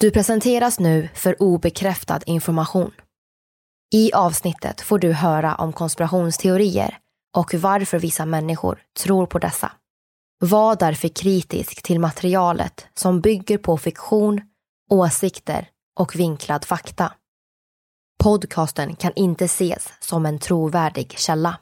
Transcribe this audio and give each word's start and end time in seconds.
Du 0.00 0.10
presenteras 0.10 0.78
nu 0.78 1.08
för 1.14 1.42
obekräftad 1.42 2.20
information. 2.26 2.90
I 3.94 4.12
avsnittet 4.12 4.80
får 4.80 4.98
du 4.98 5.12
höra 5.12 5.54
om 5.54 5.72
konspirationsteorier 5.72 6.98
och 7.36 7.54
varför 7.54 7.98
vissa 7.98 8.26
människor 8.26 8.82
tror 8.98 9.26
på 9.26 9.38
dessa. 9.38 9.72
Var 10.38 10.76
därför 10.76 11.08
kritisk 11.08 11.82
till 11.82 12.00
materialet 12.00 12.86
som 12.94 13.20
bygger 13.20 13.58
på 13.58 13.78
fiktion, 13.78 14.40
åsikter 14.90 15.68
och 16.00 16.16
vinklad 16.16 16.64
fakta. 16.64 17.12
Podcasten 18.22 18.96
kan 18.96 19.12
inte 19.16 19.44
ses 19.44 19.92
som 20.00 20.26
en 20.26 20.38
trovärdig 20.38 21.18
källa. 21.18 21.58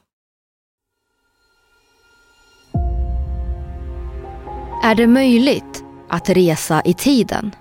Är 4.82 4.94
det 4.94 5.06
möjligt 5.06 5.84
att 6.08 6.28
resa 6.28 6.82
i 6.84 6.94
tiden? 6.94 7.54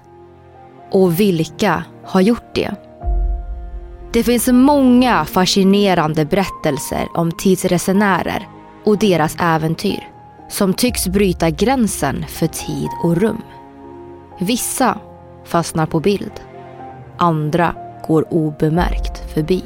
Och 0.91 1.19
vilka 1.19 1.83
har 2.05 2.21
gjort 2.21 2.55
det? 2.55 2.71
Det 4.13 4.23
finns 4.23 4.47
många 4.47 5.25
fascinerande 5.25 6.25
berättelser 6.25 7.07
om 7.13 7.31
tidsresenärer 7.31 8.47
och 8.85 8.97
deras 8.97 9.35
äventyr 9.39 10.07
som 10.49 10.73
tycks 10.73 11.07
bryta 11.07 11.49
gränsen 11.49 12.25
för 12.27 12.47
tid 12.47 12.89
och 13.03 13.17
rum. 13.17 13.41
Vissa 14.39 14.97
fastnar 15.45 15.85
på 15.85 15.99
bild. 15.99 16.41
Andra 17.17 17.75
går 18.07 18.33
obemärkt 18.33 19.33
förbi. 19.33 19.63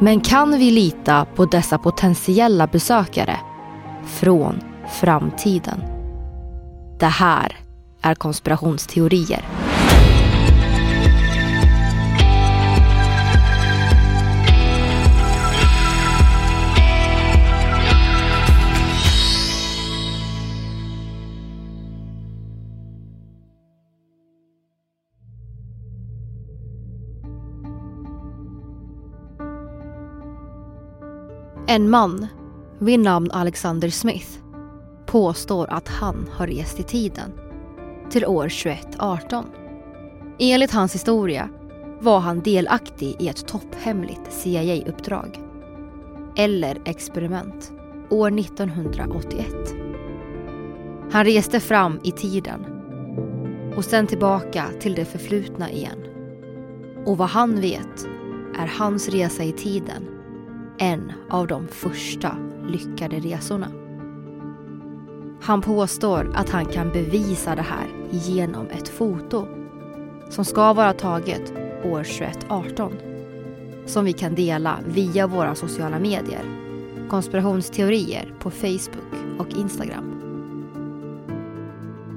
Men 0.00 0.20
kan 0.20 0.58
vi 0.58 0.70
lita 0.70 1.26
på 1.34 1.44
dessa 1.44 1.78
potentiella 1.78 2.66
besökare 2.66 3.36
från 4.06 4.60
framtiden? 4.88 5.82
Det 6.98 7.06
här 7.06 7.56
är 8.02 8.14
konspirationsteorier. 8.14 9.69
En 31.70 31.90
man 31.90 32.26
vid 32.78 33.00
namn 33.00 33.30
Alexander 33.30 33.90
Smith 33.90 34.38
påstår 35.06 35.70
att 35.70 35.88
han 35.88 36.28
har 36.32 36.46
rest 36.46 36.80
i 36.80 36.82
tiden 36.82 37.32
till 38.10 38.26
år 38.26 38.48
2118. 38.48 39.44
Enligt 40.38 40.70
hans 40.70 40.94
historia 40.94 41.48
var 42.00 42.20
han 42.20 42.40
delaktig 42.40 43.16
i 43.18 43.28
ett 43.28 43.46
topphemligt 43.46 44.32
CIA-uppdrag 44.32 45.40
eller 46.36 46.78
experiment 46.84 47.72
år 48.10 48.38
1981. 48.38 49.46
Han 51.12 51.24
reste 51.24 51.60
fram 51.60 52.00
i 52.04 52.10
tiden 52.10 52.66
och 53.76 53.84
sen 53.84 54.06
tillbaka 54.06 54.64
till 54.80 54.94
det 54.94 55.04
förflutna 55.04 55.70
igen. 55.70 56.04
Och 57.06 57.18
vad 57.18 57.28
han 57.28 57.60
vet 57.60 58.08
är 58.58 58.66
hans 58.78 59.08
resa 59.08 59.44
i 59.44 59.52
tiden 59.52 60.09
en 60.80 61.12
av 61.30 61.46
de 61.46 61.68
första 61.68 62.36
lyckade 62.68 63.16
resorna. 63.16 63.68
Han 65.40 65.62
påstår 65.62 66.32
att 66.34 66.50
han 66.50 66.66
kan 66.66 66.88
bevisa 66.88 67.54
det 67.54 67.62
här 67.62 67.86
genom 68.10 68.66
ett 68.66 68.88
foto 68.88 69.46
som 70.30 70.44
ska 70.44 70.72
vara 70.72 70.92
taget 70.92 71.52
år 71.84 72.04
2118 72.04 72.92
som 73.86 74.04
vi 74.04 74.12
kan 74.12 74.34
dela 74.34 74.78
via 74.86 75.26
våra 75.26 75.54
sociala 75.54 75.98
medier, 75.98 76.44
konspirationsteorier 77.08 78.34
på 78.38 78.50
Facebook 78.50 79.38
och 79.38 79.48
Instagram. 79.58 80.20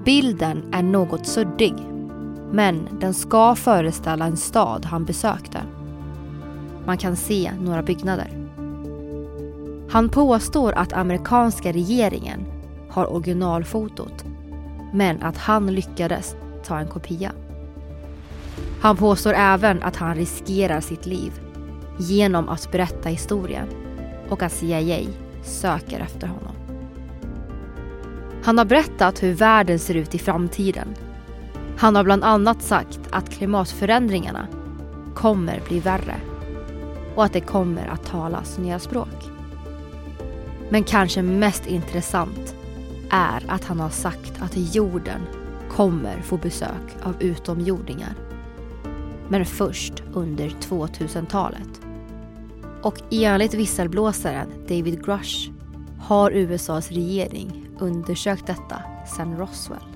Bilden 0.06 0.74
är 0.74 0.84
något 0.84 1.28
suddig 1.28 1.76
men 2.52 2.88
den 3.00 3.14
ska 3.14 3.56
föreställa 3.56 4.26
en 4.26 4.38
stad 4.38 4.86
han 4.86 5.06
besökte. 5.06 5.62
Man 6.86 6.98
kan 6.98 7.16
se 7.16 7.52
några 7.62 7.82
byggnader. 7.82 8.43
Han 9.94 10.10
påstår 10.10 10.72
att 10.72 10.94
amerikanska 10.94 11.72
regeringen 11.72 12.46
har 12.90 13.14
originalfotot 13.14 14.26
men 14.94 15.24
att 15.24 15.38
han 15.38 15.68
lyckades 15.68 16.36
ta 16.64 16.80
en 16.80 16.88
kopia. 16.88 17.32
Han 18.82 18.98
påstår 18.98 19.34
även 19.34 19.84
att 19.84 19.96
han 19.96 20.16
riskerar 20.16 20.82
sitt 20.82 21.06
liv 21.06 21.32
genom 21.98 22.50
att 22.50 22.72
berätta 22.72 23.10
historien 23.10 23.68
och 24.30 24.44
att 24.44 24.52
CIA 24.52 25.00
söker 25.44 26.00
efter 26.00 26.28
honom. 26.28 26.56
Han 28.44 28.58
har 28.58 28.66
berättat 28.66 29.24
hur 29.24 29.34
världen 29.34 29.80
ser 29.80 29.96
ut 29.96 30.16
i 30.16 30.20
framtiden. 30.20 30.88
Han 31.78 31.96
har 31.96 32.04
bland 32.04 32.24
annat 32.24 32.62
sagt 32.62 33.00
att 33.12 33.30
klimatförändringarna 33.30 34.48
kommer 35.16 35.62
bli 35.68 35.80
värre 35.80 36.16
och 37.16 37.24
att 37.24 37.34
det 37.34 37.42
kommer 37.42 37.88
att 37.88 38.06
talas 38.06 38.58
nya 38.58 38.80
språk. 38.80 39.33
Men 40.70 40.84
kanske 40.84 41.22
mest 41.22 41.68
intressant 41.68 42.56
är 43.10 43.44
att 43.48 43.64
han 43.64 43.80
har 43.80 43.90
sagt 43.90 44.42
att 44.42 44.76
jorden 44.76 45.22
kommer 45.70 46.22
få 46.22 46.38
besök 46.38 46.96
av 47.04 47.24
utomjordingar. 47.24 48.14
Men 49.28 49.46
först 49.46 50.04
under 50.14 50.50
2000-talet. 50.50 51.82
Och 52.82 52.98
enligt 53.12 53.54
visselblåsaren 53.54 54.48
David 54.68 55.06
Grush 55.06 55.50
har 56.00 56.32
USAs 56.32 56.92
regering 56.92 57.68
undersökt 57.80 58.48
detta 58.48 58.82
sedan 59.18 59.38
Roswell. 59.38 59.93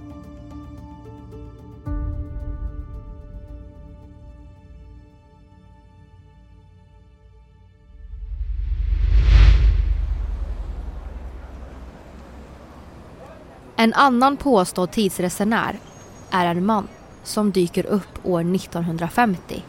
En 13.87 13.93
annan 13.93 14.37
påstådd 14.37 14.91
tidsresenär 14.91 15.79
är 16.31 16.45
en 16.45 16.65
man 16.65 16.87
som 17.23 17.51
dyker 17.51 17.85
upp 17.85 18.25
år 18.25 18.55
1950 18.55 19.63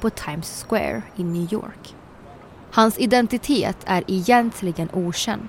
på 0.00 0.10
Times 0.10 0.64
Square 0.68 1.02
i 1.16 1.24
New 1.24 1.52
York. 1.52 1.94
Hans 2.72 2.98
identitet 2.98 3.76
är 3.84 4.04
egentligen 4.06 4.88
okänd, 4.92 5.48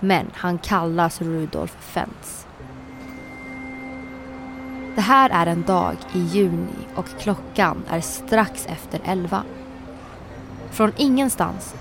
men 0.00 0.26
han 0.34 0.58
kallas 0.58 1.20
Rudolf 1.20 1.76
Fentz. 1.80 2.46
Det 4.94 5.00
här 5.00 5.30
är 5.30 5.46
en 5.46 5.62
dag 5.62 5.96
i 6.14 6.18
juni 6.18 6.86
och 6.94 7.06
klockan 7.20 7.82
är 7.88 8.00
strax 8.00 8.66
efter 8.66 9.00
elva. 9.04 9.42
Från 10.70 10.92
ingenstans 10.96 11.74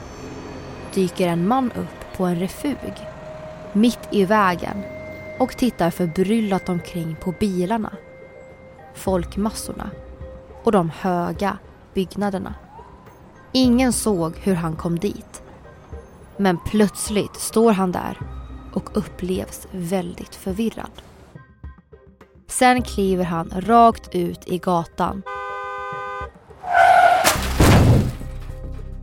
dyker 0.93 1.27
en 1.27 1.47
man 1.47 1.71
upp 1.71 2.17
på 2.17 2.25
en 2.25 2.39
refug 2.39 3.07
mitt 3.73 4.07
i 4.11 4.25
vägen 4.25 4.83
och 5.41 5.57
tittar 5.57 5.89
förbryllat 5.89 6.69
omkring 6.69 7.15
på 7.21 7.33
bilarna, 7.39 7.93
folkmassorna 8.93 9.89
och 10.63 10.71
de 10.71 10.89
höga 10.89 11.57
byggnaderna. 11.93 12.53
Ingen 13.51 13.93
såg 13.93 14.37
hur 14.37 14.55
han 14.55 14.75
kom 14.75 14.99
dit. 14.99 15.41
Men 16.37 16.57
plötsligt 16.65 17.35
står 17.35 17.71
han 17.71 17.91
där 17.91 18.17
och 18.73 18.89
upplevs 18.97 19.67
väldigt 19.71 20.35
förvirrad. 20.35 20.91
Sen 22.47 22.81
kliver 22.81 23.23
han 23.23 23.53
rakt 23.55 24.15
ut 24.15 24.47
i 24.47 24.57
gatan. 24.57 25.21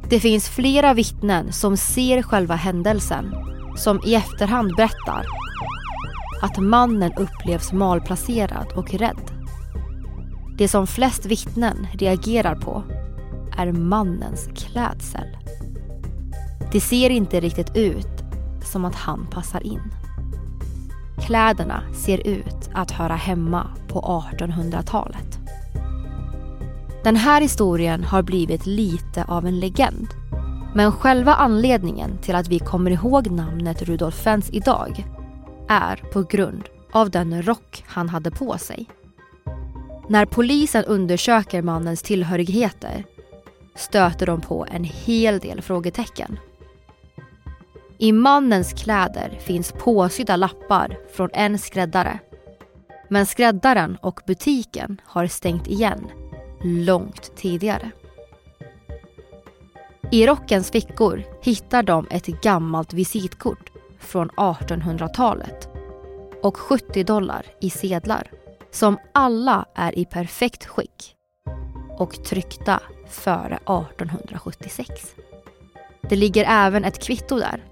Det 0.09 0.21
finns 0.21 0.49
flera 0.49 0.95
vittnen 0.95 1.53
som 1.53 1.77
ser 1.77 2.23
själva 2.23 2.55
händelsen 2.55 3.35
som 3.77 4.01
i 4.05 4.15
efterhand 4.15 4.77
berättar 4.77 5.27
att 6.43 6.59
mannen 6.59 7.13
upplevs 7.17 7.73
malplacerad 7.73 8.73
och 8.75 8.95
rädd. 8.95 9.31
Det 10.59 10.69
som 10.69 10.87
flest 10.87 11.27
vittnen 11.27 11.87
reagerar 11.93 12.55
på 12.55 12.83
är 13.57 13.73
mannens 13.73 14.49
klädsel. 14.55 15.37
Det 16.73 16.81
ser 16.81 17.11
inte 17.11 17.41
riktigt 17.41 17.77
ut 17.77 18.25
som 18.65 18.85
att 18.85 18.95
han 18.95 19.27
passar 19.31 19.67
in. 19.67 19.83
Kläderna 21.27 21.83
ser 21.95 22.27
ut 22.27 22.71
att 22.75 22.91
höra 22.91 23.15
hemma 23.15 23.67
på 23.89 24.01
1800-talet. 24.01 25.39
Den 27.05 27.17
här 27.17 27.41
historien 27.41 28.05
har 28.05 28.23
blivit 28.23 28.67
lite 28.67 29.25
av 29.25 29.47
en 29.47 29.61
legend. 29.61 30.09
Men 30.75 30.93
själva 30.93 31.35
anledningen 31.35 32.19
till 32.19 32.35
att 32.35 32.49
vi 32.49 32.59
kommer 32.59 32.91
ihåg 32.91 33.31
namnet 33.31 33.83
Rudolf 33.83 34.15
Fens 34.15 34.51
idag 34.51 35.05
är 35.69 35.97
på 35.97 36.23
grund 36.23 36.69
av 36.91 37.11
den 37.11 37.43
rock 37.43 37.85
han 37.87 38.09
hade 38.09 38.31
på 38.31 38.59
sig. 38.59 38.87
När 40.09 40.27
polisen 40.27 40.85
undersöker 40.85 41.63
mannens 41.63 42.03
tillhörigheter 42.03 43.05
stöter 43.75 44.27
de 44.27 44.41
på 44.41 44.67
en 44.71 44.85
hel 44.85 45.39
del 45.39 45.63
frågetecken. 45.63 46.39
I 47.99 48.13
mannens 48.13 48.73
kläder 48.73 49.39
finns 49.41 49.73
påsydda 49.73 50.37
lappar 50.37 50.99
från 51.13 51.31
en 51.33 51.59
skräddare. 51.59 52.19
Men 53.09 53.27
skräddaren 53.27 53.97
och 54.03 54.21
butiken 54.27 55.01
har 55.05 55.27
stängt 55.27 55.67
igen 55.67 56.07
långt 56.63 57.37
tidigare. 57.37 57.91
I 60.11 60.27
rockens 60.27 60.71
fickor 60.71 61.25
hittar 61.43 61.83
de 61.83 62.07
ett 62.11 62.27
gammalt 62.27 62.93
visitkort 62.93 63.71
från 63.99 64.31
1800-talet 64.31 65.69
och 66.43 66.57
70 66.57 67.05
dollar 67.05 67.47
i 67.61 67.71
sedlar 67.71 68.31
som 68.71 68.99
alla 69.13 69.67
är 69.75 69.99
i 69.99 70.05
perfekt 70.05 70.67
skick 70.67 71.15
och 71.99 72.25
tryckta 72.25 72.81
före 73.09 73.55
1876. 73.55 75.15
Det 76.09 76.17
ligger 76.17 76.45
även 76.49 76.85
ett 76.85 77.03
kvitto 77.03 77.39
där 77.39 77.65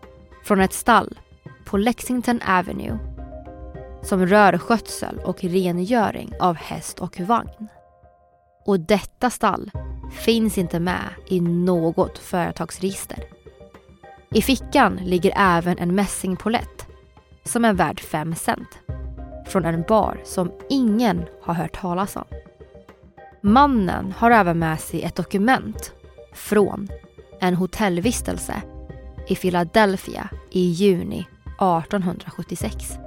från 0.45 0.61
ett 0.61 0.73
stall 0.73 1.19
på 1.65 1.77
Lexington 1.77 2.41
Avenue 2.49 2.99
som 4.03 4.27
rör 4.27 4.59
skötsel 4.59 5.19
och 5.19 5.45
rengöring 5.45 6.33
av 6.41 6.57
häst 6.57 6.99
och 6.99 7.21
vagn. 7.21 7.69
Och 8.65 8.81
detta 8.81 9.31
stall 9.31 9.71
finns 10.13 10.59
inte 10.59 10.81
med 10.81 11.05
i 11.29 11.41
något 11.41 12.19
företagsregister. 12.19 13.36
I 14.31 14.43
fickan 14.43 14.97
ligger 14.97 15.33
även 15.37 15.79
en 15.79 15.95
mässingpolett 15.95 16.87
som 17.45 17.65
är 17.65 17.73
värd 17.73 18.01
5 18.01 18.35
cent 18.35 18.79
från 19.47 19.65
en 19.65 19.83
bar 19.83 20.21
som 20.25 20.53
ingen 20.69 21.25
har 21.43 21.55
hört 21.55 21.81
talas 21.81 22.17
om. 22.17 22.25
Mannen 23.41 24.15
har 24.19 24.31
även 24.31 24.59
med 24.59 24.81
sig 24.81 25.03
ett 25.03 25.15
dokument 25.15 25.93
från 26.35 26.89
en 27.41 27.55
hotellvistelse 27.55 28.63
i 29.29 29.37
Philadelphia 29.37 30.29
i 30.51 30.61
juni 30.61 31.27
1876. 31.47 32.99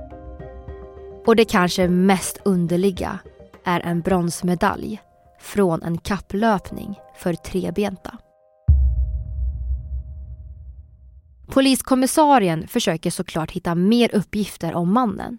Och 1.26 1.36
det 1.36 1.46
kanske 1.46 1.88
mest 1.88 2.40
underliga 2.46 3.20
är 3.64 3.80
en 3.80 4.02
bronsmedalj 4.02 5.02
från 5.40 5.84
en 5.84 5.98
kapplöpning 5.98 7.00
för 7.18 7.34
trebenta. 7.34 8.18
Poliskommissarien 11.50 12.68
försöker 12.68 13.12
såklart 13.12 13.52
hitta 13.52 13.76
mer 13.76 14.16
uppgifter 14.16 14.76
om 14.76 14.94
mannen. 14.94 15.38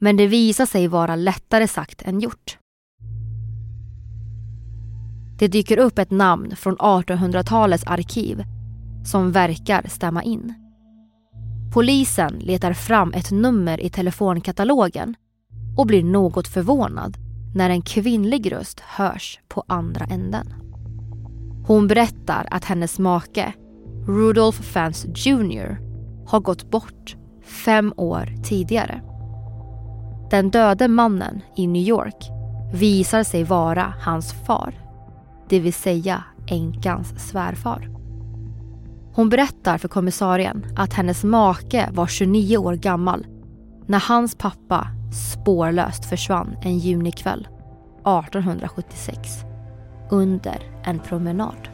Men 0.00 0.16
det 0.16 0.26
visar 0.26 0.66
sig 0.66 0.88
vara 0.88 1.16
lättare 1.16 1.68
sagt 1.68 2.02
än 2.02 2.20
gjort. 2.20 2.58
Det 5.38 5.48
dyker 5.48 5.78
upp 5.78 5.98
ett 5.98 6.10
namn 6.10 6.56
från 6.56 6.76
1800-talets 6.76 7.84
arkiv 7.84 8.44
som 9.04 9.32
verkar 9.32 9.88
stämma 9.88 10.22
in. 10.22 10.54
Polisen 11.74 12.32
letar 12.32 12.72
fram 12.72 13.12
ett 13.12 13.30
nummer 13.30 13.80
i 13.80 13.90
telefonkatalogen 13.90 15.14
och 15.76 15.86
blir 15.86 16.04
något 16.04 16.48
förvånad 16.48 17.16
när 17.54 17.70
en 17.70 17.82
kvinnlig 17.82 18.52
röst 18.52 18.80
hörs 18.80 19.40
på 19.48 19.64
andra 19.66 20.04
änden. 20.04 20.54
Hon 21.66 21.86
berättar 21.86 22.48
att 22.50 22.64
hennes 22.64 22.98
make, 22.98 23.52
Rudolf 24.06 24.54
Fans 24.54 25.06
Jr, 25.14 25.78
har 26.26 26.40
gått 26.40 26.70
bort 26.70 27.16
fem 27.44 27.92
år 27.96 28.34
tidigare. 28.44 29.00
Den 30.30 30.50
döde 30.50 30.88
mannen 30.88 31.40
i 31.56 31.66
New 31.66 31.82
York 31.82 32.30
visar 32.72 33.22
sig 33.22 33.44
vara 33.44 33.94
hans 34.00 34.32
far, 34.32 34.74
det 35.48 35.60
vill 35.60 35.72
säga 35.72 36.24
änkans 36.46 37.28
svärfar. 37.28 37.90
Hon 39.14 39.28
berättar 39.28 39.78
för 39.78 39.88
kommissarien 39.88 40.66
att 40.76 40.92
hennes 40.92 41.24
make 41.24 41.88
var 41.92 42.06
29 42.06 42.56
år 42.56 42.74
gammal 42.74 43.26
när 43.86 44.00
hans 44.00 44.34
pappa 44.34 44.88
spårlöst 45.12 46.04
försvann 46.04 46.56
en 46.62 46.78
junikväll 46.78 47.48
1876 48.00 49.44
under 50.10 50.58
en 50.84 50.98
promenad. 50.98 51.73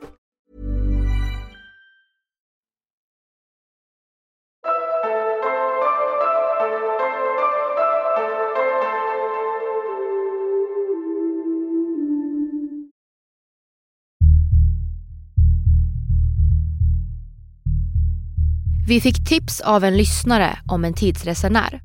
Vi 18.87 19.01
fick 19.01 19.29
tips 19.29 19.61
av 19.61 19.83
en 19.83 19.97
lyssnare 19.97 20.59
om 20.67 20.85
en 20.85 20.93
tidsresenär. 20.93 21.81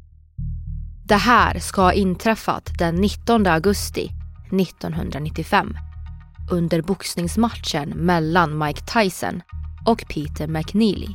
Det 1.04 1.16
här 1.16 1.58
ska 1.58 1.82
ha 1.82 1.92
inträffat 1.92 2.72
den 2.78 2.94
19 2.94 3.46
augusti 3.46 4.10
1995 4.60 5.76
under 6.50 6.82
boxningsmatchen 6.82 7.88
mellan 7.88 8.58
Mike 8.58 8.80
Tyson 8.80 9.42
och 9.86 10.04
Peter 10.08 10.46
McNeely. 10.46 11.08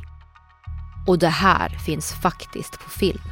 Och 1.06 1.18
det 1.18 1.28
här 1.28 1.68
finns 1.68 2.12
faktiskt 2.12 2.72
på 2.72 2.90
film. 2.90 3.22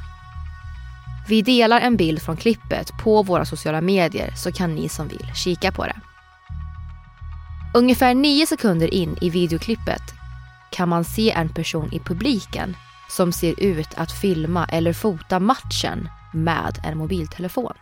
Vi 1.29 1.43
delar 1.43 1.81
en 1.81 1.97
bild 1.97 2.23
från 2.23 2.37
klippet 2.37 2.91
på 3.03 3.23
våra 3.23 3.45
sociala 3.45 3.81
medier 3.81 4.33
så 4.37 4.53
kan 4.53 4.75
ni 4.75 4.89
som 4.89 5.09
vill 5.09 5.31
kika 5.35 5.73
på 5.73 5.85
det. 5.85 5.97
Ungefär 7.75 8.15
nio 8.15 8.47
sekunder 8.47 8.95
in 8.95 9.17
i 9.21 9.31
videoklippet 9.31 10.20
kan 10.81 10.89
man 10.89 11.05
se 11.05 11.31
en 11.31 11.49
person 11.49 11.89
i 11.93 11.99
publiken 11.99 12.77
som 13.09 13.33
ser 13.33 13.61
ut 13.61 13.89
att 13.97 14.13
filma 14.13 14.65
eller 14.65 14.93
fota 14.93 15.41
matchen 15.41 16.09
med 16.35 16.79
en 16.85 16.99
mobiltelefon. 16.99 17.73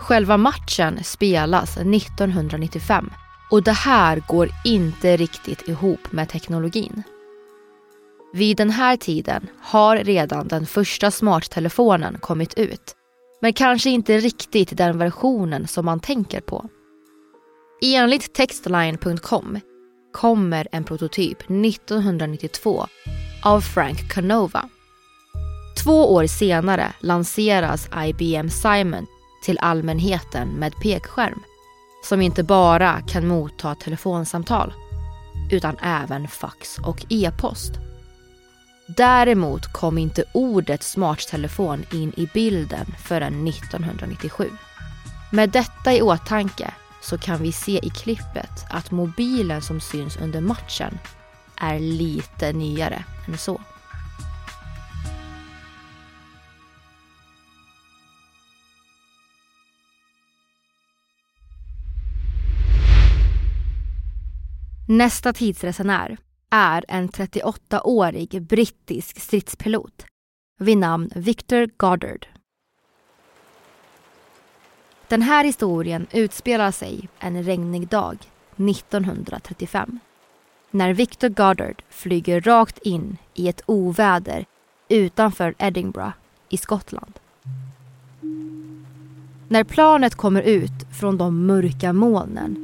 Själva 0.00 0.36
matchen 0.36 1.04
spelas 1.04 1.76
1995 1.76 3.10
och 3.50 3.62
det 3.62 3.72
här 3.72 4.22
går 4.28 4.48
inte 4.64 5.16
riktigt 5.16 5.68
ihop 5.68 6.12
med 6.12 6.28
teknologin. 6.28 7.02
Vid 8.32 8.56
den 8.56 8.70
här 8.70 8.96
tiden 8.96 9.46
har 9.60 9.96
redan 9.96 10.48
den 10.48 10.66
första 10.66 11.10
smarttelefonen 11.10 12.18
kommit 12.20 12.54
ut. 12.54 12.94
Men 13.40 13.52
kanske 13.52 13.90
inte 13.90 14.18
riktigt 14.18 14.76
den 14.76 14.98
versionen 14.98 15.66
som 15.66 15.84
man 15.84 16.00
tänker 16.00 16.40
på. 16.40 16.68
Enligt 17.82 18.34
textline.com 18.34 19.60
kommer 20.16 20.68
en 20.72 20.84
prototyp 20.84 21.40
1992 21.40 22.86
av 23.42 23.60
Frank 23.60 24.12
Canova. 24.12 24.68
Två 25.84 26.14
år 26.14 26.26
senare 26.26 26.92
lanseras 27.00 27.88
IBM 28.06 28.50
Simon 28.50 29.06
till 29.44 29.58
allmänheten 29.58 30.48
med 30.48 30.72
pekskärm 30.82 31.42
som 32.04 32.20
inte 32.20 32.42
bara 32.42 33.00
kan 33.00 33.26
motta 33.26 33.74
telefonsamtal 33.74 34.72
utan 35.50 35.76
även 35.82 36.28
fax 36.28 36.78
och 36.78 37.06
e-post. 37.08 37.72
Däremot 38.96 39.72
kom 39.72 39.98
inte 39.98 40.24
ordet 40.34 40.82
smarttelefon 40.82 41.84
in 41.92 42.12
i 42.16 42.28
bilden 42.34 42.86
förrän 43.04 43.48
1997. 43.48 44.50
Med 45.32 45.50
detta 45.50 45.94
i 45.94 46.02
åtanke 46.02 46.70
så 47.02 47.18
kan 47.18 47.42
vi 47.42 47.52
se 47.52 47.80
i 47.82 47.90
klippet 47.90 48.66
att 48.70 48.90
mobilen 48.90 49.62
som 49.62 49.80
syns 49.80 50.16
under 50.16 50.40
matchen 50.40 50.98
är 51.56 51.78
lite 51.78 52.52
nyare 52.52 53.04
än 53.28 53.38
så. 53.38 53.60
Nästa 64.88 65.32
tidsresenär 65.32 66.16
är 66.50 66.84
en 66.88 67.08
38-årig 67.08 68.42
brittisk 68.42 69.20
stridspilot 69.20 70.06
vid 70.58 70.78
namn 70.78 71.10
Victor 71.14 71.70
Goddard. 71.76 72.26
Den 75.08 75.22
här 75.22 75.44
historien 75.44 76.06
utspelar 76.12 76.70
sig 76.70 77.08
en 77.18 77.42
regnig 77.42 77.88
dag 77.88 78.18
1935 78.56 79.98
när 80.70 80.94
Victor 80.94 81.28
Goddard 81.28 81.82
flyger 81.90 82.40
rakt 82.40 82.78
in 82.78 83.16
i 83.34 83.48
ett 83.48 83.62
oväder 83.66 84.44
utanför 84.88 85.54
Edinburgh 85.58 86.12
i 86.48 86.56
Skottland. 86.56 87.12
När 89.48 89.64
planet 89.64 90.14
kommer 90.14 90.42
ut 90.42 90.96
från 91.00 91.18
de 91.18 91.46
mörka 91.46 91.92
molnen 91.92 92.56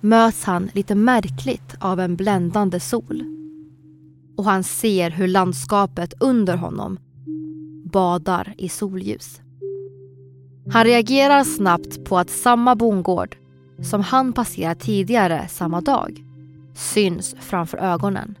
möts 0.00 0.44
han 0.44 0.70
lite 0.72 0.94
märkligt 0.94 1.74
av 1.80 2.00
en 2.00 2.16
bländande 2.16 2.80
sol. 2.80 3.24
Och 4.36 4.44
han 4.44 4.64
ser 4.64 5.10
hur 5.10 5.28
landskapet 5.28 6.14
under 6.20 6.56
honom 6.56 6.98
badar 7.84 8.54
i 8.58 8.68
solljus. 8.68 9.40
Han 10.70 10.84
reagerar 10.84 11.44
snabbt 11.44 12.04
på 12.04 12.18
att 12.18 12.30
samma 12.30 12.74
bondgård 12.74 13.36
som 13.82 14.00
han 14.00 14.32
passerat 14.32 14.80
tidigare 14.80 15.48
samma 15.48 15.80
dag 15.80 16.24
syns 16.74 17.36
framför 17.40 17.78
ögonen. 17.78 18.34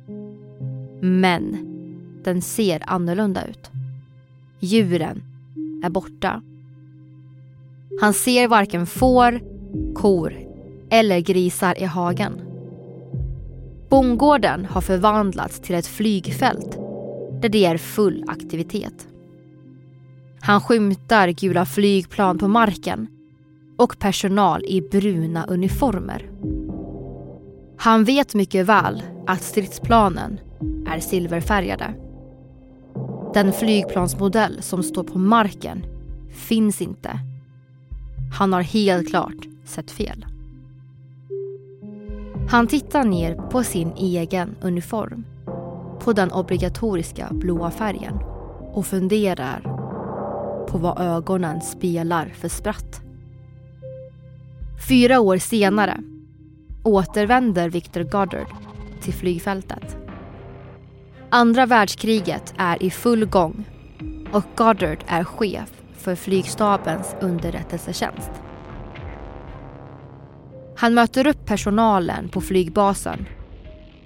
Men 1.00 1.56
den 2.24 2.42
ser 2.42 2.82
annorlunda 2.86 3.46
ut. 3.46 3.70
Djuren 4.60 5.22
är 5.84 5.90
borta. 5.90 6.42
Han 8.00 8.14
ser 8.14 8.48
varken 8.48 8.86
får, 8.86 9.40
kor 9.94 10.34
eller 10.90 11.20
grisar 11.20 11.82
i 11.82 11.84
hagen. 11.84 12.40
Bondgården 13.88 14.64
har 14.64 14.80
förvandlats 14.80 15.60
till 15.60 15.74
ett 15.74 15.86
flygfält 15.86 16.78
där 17.40 17.48
det 17.48 17.64
är 17.64 17.76
full 17.76 18.24
aktivitet. 18.28 19.08
Han 20.40 20.60
skymtar 20.60 21.28
gula 21.28 21.66
flygplan 21.66 22.38
på 22.38 22.48
marken 22.48 23.06
och 23.78 23.98
personal 23.98 24.64
i 24.64 24.80
bruna 24.80 25.44
uniformer. 25.44 26.30
Han 27.78 28.04
vet 28.04 28.34
mycket 28.34 28.66
väl 28.66 29.02
att 29.26 29.42
stridsplanen 29.42 30.40
är 30.86 31.00
silverfärgade. 31.00 31.94
Den 33.34 33.52
flygplansmodell 33.52 34.62
som 34.62 34.82
står 34.82 35.04
på 35.04 35.18
marken 35.18 35.84
finns 36.30 36.82
inte. 36.82 37.10
Han 38.38 38.52
har 38.52 38.62
helt 38.62 39.08
klart 39.08 39.46
sett 39.64 39.90
fel. 39.90 40.26
Han 42.50 42.66
tittar 42.66 43.04
ner 43.04 43.34
på 43.34 43.62
sin 43.62 43.92
egen 43.96 44.56
uniform. 44.60 45.24
På 46.00 46.12
den 46.12 46.32
obligatoriska 46.32 47.28
blåa 47.30 47.70
färgen 47.70 48.18
och 48.72 48.86
funderar 48.86 49.77
på 50.68 50.78
vad 50.78 51.00
ögonen 51.00 51.60
spelar 51.60 52.26
för 52.26 52.48
spratt. 52.48 53.02
Fyra 54.88 55.20
år 55.20 55.38
senare 55.38 56.00
återvänder 56.82 57.70
Victor 57.70 58.02
Goddard 58.02 58.46
till 59.00 59.14
flygfältet. 59.14 59.96
Andra 61.30 61.66
världskriget 61.66 62.54
är 62.58 62.82
i 62.82 62.90
full 62.90 63.26
gång 63.26 63.64
och 64.32 64.44
Goddard 64.56 65.04
är 65.06 65.24
chef 65.24 65.70
för 65.96 66.14
flygstabens 66.14 67.16
underrättelsetjänst. 67.20 68.30
Han 70.76 70.94
möter 70.94 71.26
upp 71.26 71.46
personalen 71.46 72.28
på 72.28 72.40
flygbasen 72.40 73.26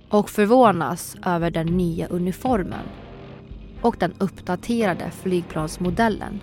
och 0.09 0.31
förvånas 0.31 1.17
över 1.25 1.51
den 1.51 1.67
nya 1.67 2.07
uniformen 2.07 2.87
och 3.83 3.97
den 3.99 4.15
uppdaterade 4.19 5.11
flygplansmodellen. 5.11 6.41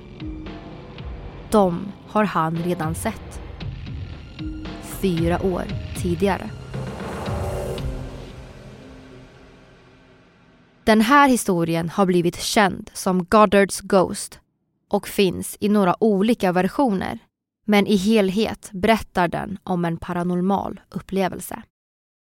De 1.51 1.91
har 2.07 2.23
han 2.23 2.57
redan 2.57 2.95
sett. 2.95 3.41
Fyra 5.01 5.45
år 5.45 5.63
tidigare. 5.97 6.49
Den 10.83 11.01
här 11.01 11.29
historien 11.29 11.89
har 11.89 12.05
blivit 12.05 12.41
känd 12.41 12.89
som 12.93 13.25
Goddards 13.25 13.81
Ghost 13.81 14.39
och 14.89 15.07
finns 15.07 15.57
i 15.59 15.69
några 15.69 16.03
olika 16.03 16.51
versioner. 16.51 17.19
Men 17.65 17.87
i 17.87 17.95
helhet 17.95 18.69
berättar 18.73 19.27
den 19.27 19.57
om 19.63 19.85
en 19.85 19.97
paranormal 19.97 20.79
upplevelse. 20.89 21.61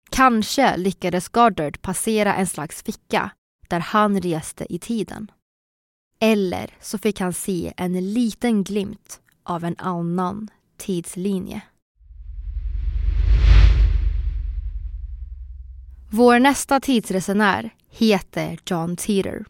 Kanske 0.09 0.77
lyckades 0.77 1.29
Goddard 1.29 1.81
passera 1.81 2.35
en 2.35 2.47
slags 2.47 2.83
ficka 2.83 3.31
där 3.71 3.79
han 3.79 4.21
reste 4.21 4.73
i 4.73 4.79
tiden. 4.79 5.31
Eller 6.19 6.73
så 6.79 6.97
fick 6.97 7.19
han 7.19 7.33
se 7.33 7.73
en 7.77 8.13
liten 8.13 8.63
glimt 8.63 9.19
av 9.43 9.63
en 9.63 9.75
annan 9.77 10.49
tidslinje. 10.77 11.61
Vår 16.09 16.39
nästa 16.39 16.79
tidsresenär 16.79 17.69
heter 17.89 18.59
John 18.65 18.95
Teeter 18.95 19.45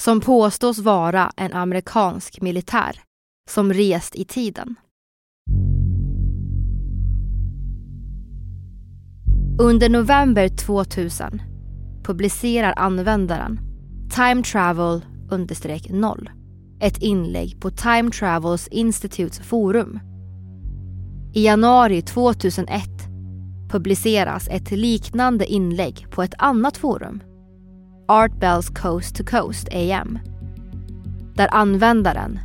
som 0.00 0.20
påstås 0.20 0.78
vara 0.78 1.32
en 1.36 1.52
amerikansk 1.52 2.40
militär 2.40 3.00
som 3.50 3.72
rest 3.72 4.14
i 4.14 4.24
tiden. 4.24 4.74
Under 9.58 9.88
november 9.88 10.48
2000 10.48 11.53
publicerar 12.04 12.74
användaren 12.76 13.60
Time 14.14 14.42
Travel 14.42 15.00
0 15.90 16.30
ett 16.80 17.02
inlägg 17.02 17.60
på 17.60 17.70
Time 17.70 18.10
Travels 18.10 18.68
Institutes 18.68 19.38
forum. 19.38 20.00
I 21.34 21.44
januari 21.44 22.02
2001 22.02 22.82
publiceras 23.70 24.48
ett 24.48 24.70
liknande 24.70 25.46
inlägg 25.46 26.06
på 26.10 26.22
ett 26.22 26.34
annat 26.38 26.76
forum, 26.76 27.22
Art 28.08 28.40
Bells 28.40 28.68
Coast 28.68 29.16
to 29.16 29.24
Coast 29.24 29.68
AM, 29.68 30.18
där 31.34 31.48
användaren 31.54 32.38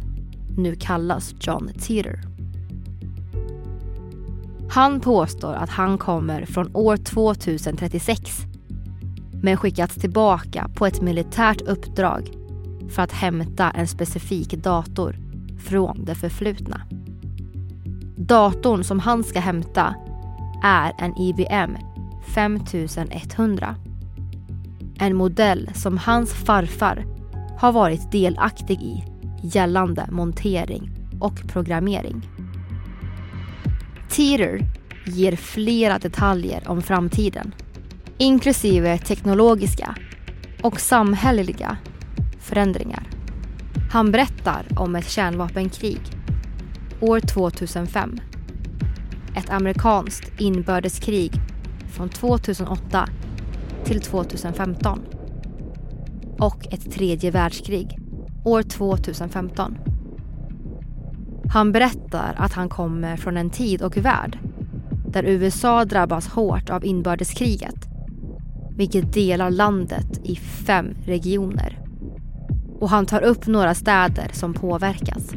nu 0.57 0.75
kallas 0.75 1.35
John 1.39 1.71
Teeter. 1.79 2.21
Han 4.71 4.99
påstår 4.99 5.53
att 5.53 5.69
han 5.69 5.97
kommer 5.97 6.45
från 6.45 6.75
år 6.75 6.97
2036 6.97 8.48
Mm. 9.39 9.45
men 9.45 9.57
skickats 9.57 9.95
tillbaka 9.95 10.69
på 10.75 10.85
ett 10.85 11.01
militärt 11.01 11.61
uppdrag 11.61 12.31
för 12.89 13.01
att 13.01 13.11
hämta 13.11 13.71
en 13.71 13.87
specifik 13.87 14.53
dator 14.53 15.15
från 15.59 16.05
det 16.05 16.15
förflutna. 16.15 16.81
Datorn 18.17 18.83
som 18.83 18.99
han 18.99 19.23
ska 19.23 19.39
hämta 19.39 19.95
är 20.63 20.93
en 20.99 21.17
IBM 21.17 21.77
5100. 22.35 23.75
En 24.99 25.15
modell 25.15 25.69
som 25.73 25.97
hans 25.97 26.33
farfar 26.33 27.05
har 27.59 27.71
varit 27.71 28.11
delaktig 28.11 28.81
i 28.81 29.03
gällande 29.43 30.07
montering 30.11 30.91
och 31.19 31.47
programmering. 31.47 32.29
Teeter 34.09 34.59
ger 35.05 35.35
flera 35.35 35.99
detaljer 35.99 36.63
om 36.67 36.81
framtiden 36.81 37.53
inklusive 38.21 38.97
teknologiska 38.97 39.95
och 40.61 40.79
samhälleliga 40.79 41.77
förändringar. 42.39 43.09
Han 43.91 44.11
berättar 44.11 44.65
om 44.75 44.95
ett 44.95 45.09
kärnvapenkrig 45.09 45.99
år 47.01 47.19
2005. 47.19 48.19
Ett 49.35 49.49
amerikanskt 49.49 50.41
inbördeskrig 50.41 51.31
från 51.91 52.09
2008 52.09 53.09
till 53.83 54.01
2015. 54.01 55.01
Och 56.39 56.73
ett 56.73 56.91
tredje 56.91 57.31
världskrig 57.31 57.97
år 58.45 58.61
2015. 58.61 59.77
Han 61.53 61.71
berättar 61.71 62.35
att 62.37 62.53
han 62.53 62.69
kommer 62.69 63.17
från 63.17 63.37
en 63.37 63.49
tid 63.49 63.81
och 63.81 63.97
värld 63.97 64.39
där 65.07 65.23
USA 65.23 65.85
drabbas 65.85 66.27
hårt 66.27 66.69
av 66.69 66.85
inbördeskriget 66.85 67.88
vilket 68.79 69.13
delar 69.13 69.51
landet 69.51 70.19
i 70.23 70.35
fem 70.35 70.93
regioner. 71.05 71.79
Och 72.79 72.89
han 72.89 73.05
tar 73.05 73.21
upp 73.21 73.47
några 73.47 73.75
städer 73.75 74.29
som 74.33 74.53
påverkas. 74.53 75.31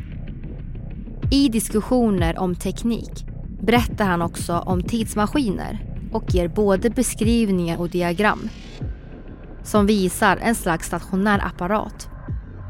I 1.30 1.48
diskussioner 1.48 2.38
om 2.38 2.54
teknik 2.54 3.26
berättar 3.60 4.04
han 4.04 4.22
också 4.22 4.58
om 4.58 4.82
tidsmaskiner 4.82 5.86
och 6.12 6.34
ger 6.34 6.48
både 6.48 6.90
beskrivningar 6.90 7.80
och 7.80 7.88
diagram 7.88 8.48
som 9.62 9.86
visar 9.86 10.36
en 10.36 10.54
slags 10.54 10.86
stationär 10.86 11.42
apparat 11.44 12.08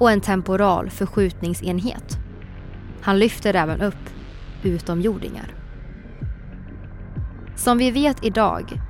och 0.01 0.11
en 0.11 0.21
temporal 0.21 0.91
förskjutningsenhet. 0.91 2.19
Han 3.01 3.19
lyfter 3.19 3.55
även 3.55 3.81
upp 3.81 4.11
utomjordingar. 4.63 5.55
Som 7.57 7.79
vi 7.79 7.91
vet 7.91 8.25
idag 8.25 8.81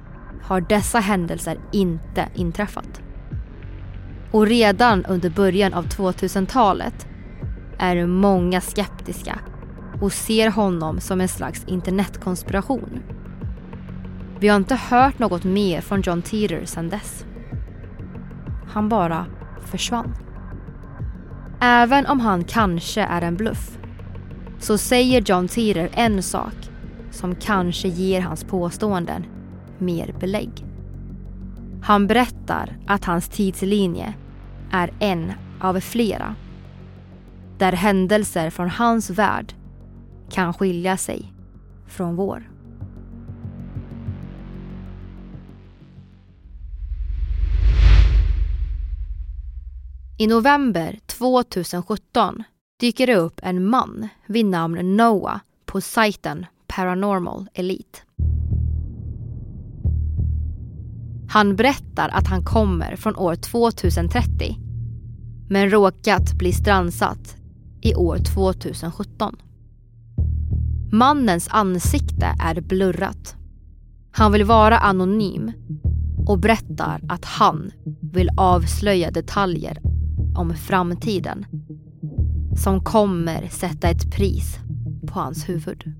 har 0.42 0.60
dessa 0.60 0.98
händelser 0.98 1.58
inte 1.72 2.28
inträffat. 2.34 3.02
Och 4.30 4.46
redan 4.46 5.04
under 5.04 5.30
början 5.30 5.74
av 5.74 5.86
2000-talet 5.86 7.06
är 7.78 8.06
många 8.06 8.60
skeptiska 8.60 9.38
och 10.00 10.12
ser 10.12 10.50
honom 10.50 11.00
som 11.00 11.20
en 11.20 11.28
slags 11.28 11.64
internetkonspiration. 11.64 13.02
Vi 14.40 14.48
har 14.48 14.56
inte 14.56 14.76
hört 14.76 15.18
något 15.18 15.44
mer 15.44 15.80
från 15.80 16.02
John 16.02 16.22
Teeter 16.22 16.64
sedan 16.64 16.88
dess. 16.88 17.24
Han 18.68 18.88
bara 18.88 19.26
försvann. 19.64 20.14
Även 21.60 22.06
om 22.06 22.20
han 22.20 22.44
kanske 22.44 23.02
är 23.02 23.22
en 23.22 23.36
bluff 23.36 23.78
så 24.58 24.78
säger 24.78 25.20
John 25.20 25.48
Teeter 25.48 25.90
en 25.92 26.22
sak 26.22 26.54
som 27.10 27.34
kanske 27.34 27.88
ger 27.88 28.20
hans 28.20 28.44
påståenden 28.44 29.24
mer 29.82 30.14
belägg. 30.20 30.50
Han 31.82 32.06
berättar 32.06 32.78
att 32.86 33.04
hans 33.04 33.28
tidslinje 33.28 34.14
är 34.72 34.92
en 35.00 35.32
av 35.60 35.80
flera 35.80 36.34
där 37.58 37.72
händelser 37.72 38.50
från 38.50 38.70
hans 38.70 39.10
värld 39.10 39.54
kan 40.30 40.54
skilja 40.54 40.96
sig 40.96 41.32
från 41.86 42.16
vår. 42.16 42.52
I 50.18 50.26
november 50.26 50.98
2017 51.06 52.42
dyker 52.80 53.06
det 53.06 53.16
upp 53.16 53.40
en 53.42 53.66
man 53.66 54.08
vid 54.26 54.46
namn 54.46 54.96
Noah 54.96 55.40
på 55.64 55.80
sajten 55.80 56.46
Paranormal 56.66 57.46
Elite. 57.54 57.98
Han 61.32 61.56
berättar 61.56 62.08
att 62.08 62.26
han 62.26 62.44
kommer 62.44 62.96
från 62.96 63.16
år 63.16 63.34
2030 63.34 64.56
men 65.48 65.70
råkat 65.70 66.32
bli 66.32 66.52
strandsatt 66.52 67.36
i 67.80 67.94
år 67.94 68.16
2017. 68.16 69.36
Mannens 70.92 71.48
ansikte 71.50 72.34
är 72.40 72.60
blurrat. 72.60 73.36
Han 74.10 74.32
vill 74.32 74.44
vara 74.44 74.78
anonym 74.78 75.52
och 76.26 76.38
berättar 76.38 77.00
att 77.08 77.24
han 77.24 77.70
vill 78.00 78.28
avslöja 78.36 79.10
detaljer 79.10 79.78
om 80.36 80.54
framtiden 80.54 81.46
som 82.56 82.84
kommer 82.84 83.48
sätta 83.48 83.88
ett 83.88 84.12
pris 84.12 84.58
på 85.06 85.20
hans 85.20 85.48
huvud. 85.48 85.92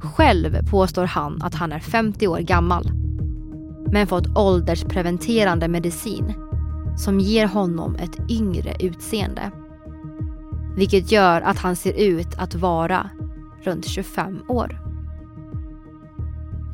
Själv 0.00 0.66
påstår 0.70 1.04
han 1.04 1.42
att 1.42 1.54
han 1.54 1.72
är 1.72 1.80
50 1.80 2.26
år 2.26 2.38
gammal 2.38 2.95
men 3.92 4.06
fått 4.06 4.36
ålderspreventerande 4.38 5.68
medicin 5.68 6.34
som 6.96 7.20
ger 7.20 7.46
honom 7.46 7.96
ett 7.96 8.30
yngre 8.30 8.76
utseende. 8.80 9.50
Vilket 10.76 11.12
gör 11.12 11.40
att 11.40 11.58
han 11.58 11.76
ser 11.76 11.92
ut 11.92 12.38
att 12.38 12.54
vara 12.54 13.10
runt 13.62 13.86
25 13.86 14.42
år. 14.48 14.80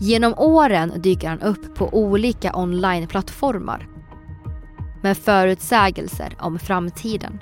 Genom 0.01 0.35
åren 0.37 0.93
dyker 0.97 1.29
han 1.29 1.41
upp 1.41 1.75
på 1.75 1.89
olika 1.95 2.57
onlineplattformar 2.57 3.89
med 5.03 5.19
förutsägelser 5.19 6.37
om 6.39 6.59
framtiden. 6.59 7.39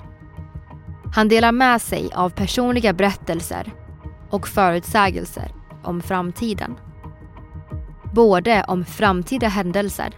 Han 1.15 1.27
delar 1.27 1.51
med 1.51 1.81
sig 1.81 2.09
av 2.13 2.29
personliga 2.29 2.93
berättelser 2.93 3.71
och 4.29 4.47
förutsägelser 4.47 5.51
om 5.83 6.01
framtiden. 6.01 6.75
Både 8.13 8.65
om 8.67 8.85
framtida 8.85 9.47
händelser 9.47 10.13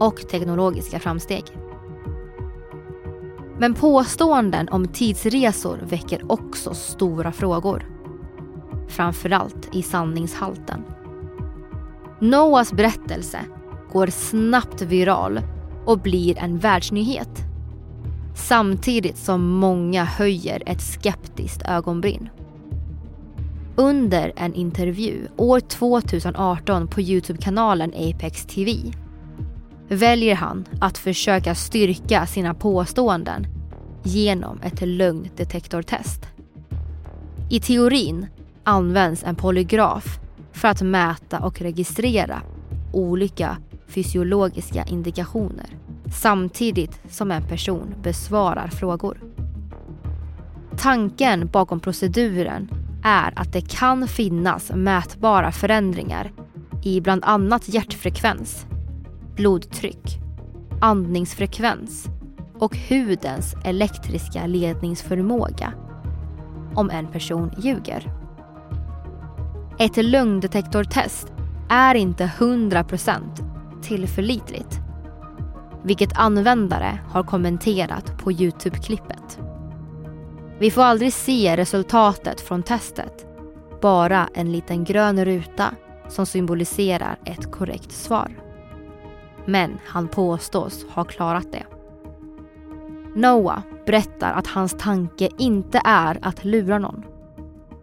och 0.00 0.28
teknologiska 0.28 1.00
framsteg. 1.00 1.44
Men 3.58 3.74
påståenden 3.74 4.68
om 4.68 4.88
tidsresor 4.88 5.78
väcker 5.82 6.32
också 6.32 6.74
stora 6.74 7.32
frågor. 7.32 7.86
Framförallt 8.88 9.68
i 9.72 9.82
sanningshalten. 9.82 10.84
Noahs 12.20 12.72
berättelse 12.72 13.38
går 13.92 14.06
snabbt 14.06 14.82
viral 14.82 15.40
och 15.84 15.98
blir 15.98 16.38
en 16.38 16.58
världsnyhet. 16.58 17.38
Samtidigt 18.36 19.18
som 19.18 19.48
många 19.48 20.04
höjer 20.04 20.62
ett 20.66 20.80
skeptiskt 20.80 21.62
ögonbryn. 21.62 22.28
Under 23.76 24.32
en 24.36 24.54
intervju 24.54 25.28
år 25.36 25.60
2018 25.60 26.88
på 26.88 27.00
Youtube-kanalen 27.00 27.92
Apex 27.96 28.46
TV 28.46 28.92
väljer 29.88 30.34
han 30.34 30.64
att 30.80 30.98
försöka 30.98 31.54
styrka 31.54 32.26
sina 32.26 32.54
påståenden 32.54 33.46
genom 34.02 34.60
ett 34.62 34.80
lögndetektortest. 34.80 36.20
I 37.50 37.60
teorin 37.60 38.26
används 38.64 39.24
en 39.24 39.34
polygraf 39.34 40.18
för 40.52 40.68
att 40.68 40.82
mäta 40.82 41.38
och 41.38 41.60
registrera 41.60 42.42
olika 42.92 43.56
fysiologiska 43.88 44.84
indikationer 44.84 45.66
samtidigt 46.12 47.00
som 47.10 47.30
en 47.30 47.48
person 47.48 47.94
besvarar 48.02 48.68
frågor. 48.68 49.20
Tanken 50.76 51.46
bakom 51.46 51.80
proceduren 51.80 52.81
är 53.02 53.32
att 53.36 53.52
det 53.52 53.60
kan 53.60 54.08
finnas 54.08 54.70
mätbara 54.74 55.52
förändringar 55.52 56.32
i 56.82 57.00
bland 57.00 57.24
annat 57.24 57.68
hjärtfrekvens, 57.68 58.66
blodtryck, 59.36 60.18
andningsfrekvens 60.80 62.06
och 62.58 62.76
hudens 62.76 63.54
elektriska 63.64 64.46
ledningsförmåga 64.46 65.72
om 66.74 66.90
en 66.90 67.06
person 67.06 67.50
ljuger. 67.58 68.12
Ett 69.78 69.96
lögndetektortest 69.96 71.32
är 71.68 71.94
inte 71.94 72.32
100% 72.38 73.20
tillförlitligt. 73.82 74.80
Vilket 75.84 76.18
användare 76.18 76.98
har 77.08 77.22
kommenterat 77.22 78.18
på 78.18 78.32
Youtube-klippet. 78.32 79.40
Vi 80.62 80.70
får 80.70 80.82
aldrig 80.82 81.12
se 81.12 81.56
resultatet 81.56 82.40
från 82.40 82.62
testet. 82.62 83.26
Bara 83.80 84.28
en 84.34 84.52
liten 84.52 84.84
grön 84.84 85.24
ruta 85.24 85.74
som 86.08 86.26
symboliserar 86.26 87.18
ett 87.24 87.52
korrekt 87.52 87.92
svar. 87.92 88.30
Men 89.46 89.78
han 89.86 90.08
påstås 90.08 90.86
ha 90.88 91.04
klarat 91.04 91.52
det. 91.52 91.62
Noah 93.14 93.58
berättar 93.86 94.32
att 94.32 94.46
hans 94.46 94.76
tanke 94.78 95.28
inte 95.38 95.80
är 95.84 96.18
att 96.22 96.44
lura 96.44 96.78
någon. 96.78 97.04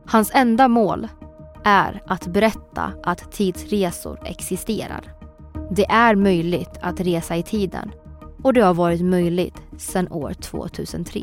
Hans 0.05 0.31
enda 0.33 0.67
mål 0.67 1.07
är 1.63 2.01
att 2.07 2.27
berätta 2.27 2.93
att 3.03 3.31
tidsresor 3.31 4.19
existerar. 4.25 5.13
Det 5.71 5.85
är 5.85 6.15
möjligt 6.15 6.79
att 6.81 6.99
resa 6.99 7.35
i 7.35 7.43
tiden 7.43 7.91
och 8.43 8.53
det 8.53 8.61
har 8.61 8.73
varit 8.73 9.01
möjligt 9.01 9.61
sedan 9.77 10.11
år 10.11 10.33
2003. 10.33 11.21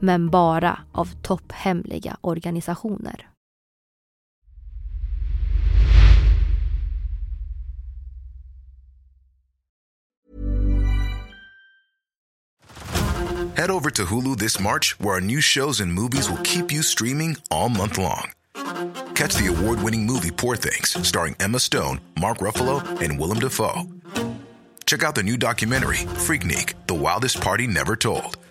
Men 0.00 0.30
bara 0.30 0.78
av 0.92 1.08
topphemliga 1.22 2.16
organisationer. 2.20 3.28
Head 13.58 13.70
over 13.70 13.90
to 13.90 14.04
Hulu 14.04 14.36
this 14.38 14.60
March, 14.60 14.94
where 15.00 15.14
our 15.14 15.20
new 15.20 15.40
shows 15.40 15.80
and 15.80 15.92
movies 15.92 16.30
will 16.30 16.38
keep 16.44 16.70
you 16.70 16.80
streaming 16.80 17.36
all 17.50 17.68
month 17.68 17.98
long. 17.98 18.30
Catch 19.14 19.34
the 19.34 19.48
award 19.48 19.82
winning 19.82 20.06
movie 20.06 20.30
Poor 20.30 20.54
Things, 20.54 20.96
starring 21.04 21.34
Emma 21.40 21.58
Stone, 21.58 22.00
Mark 22.20 22.38
Ruffalo, 22.38 22.80
and 23.02 23.18
Willem 23.18 23.40
Dafoe. 23.40 23.82
Check 24.86 25.02
out 25.02 25.16
the 25.16 25.24
new 25.24 25.36
documentary, 25.36 26.06
Freaknik 26.26 26.74
The 26.86 26.94
Wildest 26.94 27.40
Party 27.40 27.66
Never 27.66 27.96
Told, 27.96 28.36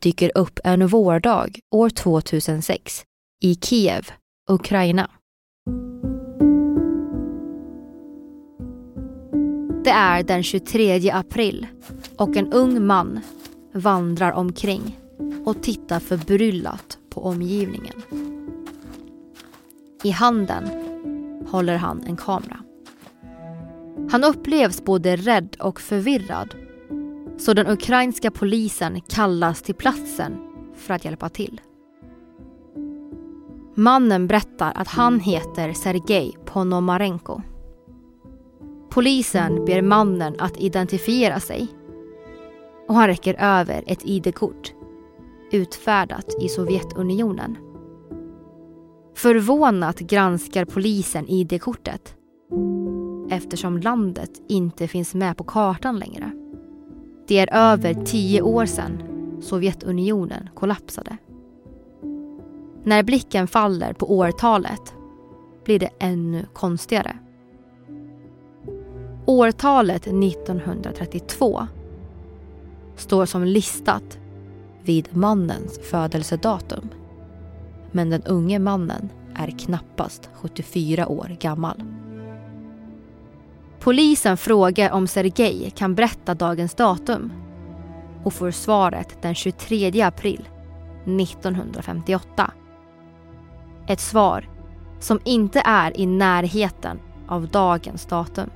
dyker 0.00 0.32
upp 0.34 0.60
en 0.64 0.86
vårdag 0.86 1.48
år 1.70 1.90
2006 1.90 3.04
i 3.42 3.54
Kiev, 3.54 4.10
Ukraina. 4.50 5.10
Det 9.84 9.90
är 9.90 10.22
den 10.22 10.42
23 10.42 11.10
april 11.10 11.66
och 12.16 12.36
en 12.36 12.52
ung 12.52 12.86
man 12.86 13.20
vandrar 13.72 14.32
omkring 14.32 14.98
och 15.44 15.62
tittar 15.62 16.00
förbryllat 16.00 16.98
på 17.10 17.24
omgivningen. 17.24 18.02
I 20.04 20.10
handen 20.10 20.68
håller 21.50 21.76
han 21.76 22.02
en 22.06 22.16
kamera. 22.16 22.60
Han 24.10 24.24
upplevs 24.24 24.84
både 24.84 25.16
rädd 25.16 25.56
och 25.60 25.80
förvirrad 25.80 26.54
så 27.38 27.54
den 27.54 27.66
ukrainska 27.66 28.30
polisen 28.30 29.00
kallas 29.00 29.62
till 29.62 29.74
platsen 29.74 30.36
för 30.74 30.94
att 30.94 31.04
hjälpa 31.04 31.28
till. 31.28 31.60
Mannen 33.74 34.26
berättar 34.26 34.72
att 34.74 34.88
han 34.88 35.20
heter 35.20 35.72
Sergej 35.72 36.36
Ponomarenko. 36.44 37.40
Polisen 38.90 39.64
ber 39.64 39.82
mannen 39.82 40.34
att 40.38 40.60
identifiera 40.60 41.40
sig 41.40 41.68
och 42.88 42.94
han 42.94 43.06
räcker 43.06 43.34
över 43.40 43.84
ett 43.86 44.04
ID-kort 44.04 44.72
utfärdat 45.52 46.26
i 46.42 46.48
Sovjetunionen. 46.48 47.56
Förvånat 49.16 49.98
granskar 49.98 50.64
polisen 50.64 51.28
ID-kortet 51.28 52.14
eftersom 53.30 53.78
landet 53.78 54.30
inte 54.48 54.88
finns 54.88 55.14
med 55.14 55.36
på 55.36 55.44
kartan 55.44 55.98
längre. 55.98 56.47
Det 57.28 57.38
är 57.38 57.72
över 57.72 57.94
tio 57.94 58.42
år 58.42 58.66
sedan 58.66 59.02
Sovjetunionen 59.42 60.48
kollapsade. 60.54 61.16
När 62.84 63.02
blicken 63.02 63.48
faller 63.48 63.92
på 63.92 64.12
årtalet 64.12 64.94
blir 65.64 65.78
det 65.78 65.90
ännu 65.98 66.46
konstigare. 66.52 67.18
Årtalet 69.26 70.06
1932 70.06 71.66
står 72.96 73.26
som 73.26 73.44
listat 73.44 74.18
vid 74.82 75.08
mannens 75.16 75.80
födelsedatum. 75.90 76.88
Men 77.92 78.10
den 78.10 78.22
unge 78.22 78.58
mannen 78.58 79.08
är 79.34 79.58
knappast 79.58 80.30
74 80.34 81.08
år 81.08 81.36
gammal. 81.40 81.82
Polisen 83.88 84.36
frågar 84.36 84.90
om 84.90 85.06
Sergej 85.06 85.72
kan 85.76 85.94
berätta 85.94 86.34
dagens 86.34 86.74
datum 86.74 87.32
och 88.24 88.32
får 88.32 88.50
svaret 88.50 89.22
den 89.22 89.34
23 89.34 90.02
april 90.02 90.48
1958. 91.20 92.50
Ett 93.86 94.00
svar 94.00 94.48
som 95.00 95.20
inte 95.24 95.62
är 95.64 96.00
i 96.00 96.06
närheten 96.06 96.98
av 97.28 97.48
dagens 97.48 98.06
datum. 98.06 98.50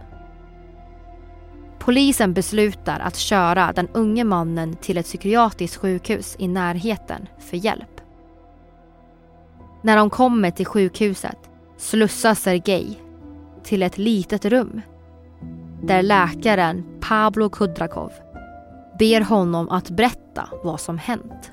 Polisen 1.78 2.34
beslutar 2.34 3.00
att 3.00 3.16
köra 3.16 3.72
den 3.72 3.88
unge 3.88 4.24
mannen 4.24 4.76
till 4.76 4.98
ett 4.98 5.06
psykiatriskt 5.06 5.76
sjukhus 5.76 6.36
i 6.38 6.48
närheten 6.48 7.28
för 7.38 7.56
hjälp. 7.56 8.00
När 9.82 9.96
de 9.96 10.10
kommer 10.10 10.50
till 10.50 10.66
sjukhuset 10.66 11.50
slussas 11.76 12.42
Sergej 12.42 13.02
till 13.62 13.82
ett 13.82 13.98
litet 13.98 14.44
rum 14.44 14.82
där 15.82 16.02
läkaren 16.02 16.84
Pablo 17.00 17.48
Kudrakov 17.50 18.12
ber 18.98 19.20
honom 19.20 19.68
att 19.68 19.90
berätta 19.90 20.48
vad 20.64 20.80
som 20.80 20.98
hänt. 20.98 21.52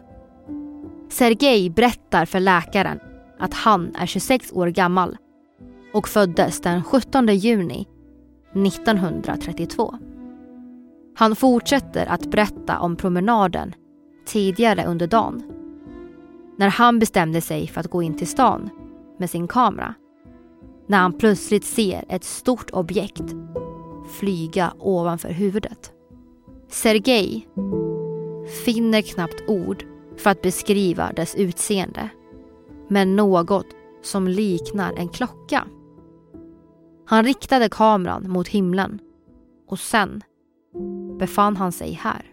Sergej 1.10 1.70
berättar 1.70 2.26
för 2.26 2.40
läkaren 2.40 3.00
att 3.40 3.54
han 3.54 3.96
är 3.96 4.06
26 4.06 4.52
år 4.52 4.68
gammal 4.68 5.18
och 5.94 6.08
föddes 6.08 6.62
den 6.62 6.84
17 6.84 7.28
juni 7.28 7.88
1932. 8.68 9.96
Han 11.16 11.36
fortsätter 11.36 12.06
att 12.06 12.32
berätta 12.32 12.80
om 12.80 12.96
promenaden 12.96 13.74
tidigare 14.26 14.86
under 14.86 15.08
dagen. 15.08 15.44
När 16.58 16.70
han 16.70 17.00
bestämde 17.00 17.42
sig 17.42 17.68
för 17.68 17.80
att 17.80 17.90
gå 17.90 18.04
in 18.04 18.18
till 18.18 18.28
stan 18.28 18.70
med 19.20 19.30
sin 19.30 19.48
kamera. 19.48 19.94
När 20.88 20.98
han 20.98 21.14
plötsligt 21.14 21.66
ser 21.66 22.06
ett 22.10 22.24
stort 22.24 22.72
objekt 22.72 23.24
flyga 24.10 24.74
ovanför 24.80 25.30
huvudet. 25.30 25.94
Sergej 26.68 27.48
finner 28.66 29.02
knappt 29.02 29.44
ord 29.48 29.84
för 30.18 30.30
att 30.30 30.42
beskriva 30.42 31.12
dess 31.12 31.36
utseende. 31.36 32.10
Men 32.88 33.16
något 33.16 33.66
som 34.02 34.28
liknar 34.28 34.94
en 34.94 35.10
klocka. 35.10 35.68
Han 37.06 37.24
riktade 37.24 37.70
kameran 37.70 38.30
mot 38.30 38.48
himlen 38.48 39.00
och 39.68 39.80
sen 39.80 40.22
befann 41.20 41.58
han 41.58 41.72
sig 41.72 41.92
här. 41.92 42.26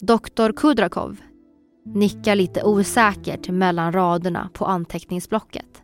Doktor 0.00 0.52
Kudrakov 0.52 1.20
nickar 1.84 2.34
lite 2.34 2.62
osäkert 2.64 3.48
mellan 3.48 3.92
raderna 3.92 4.50
på 4.52 4.64
anteckningsblocket. 4.64 5.82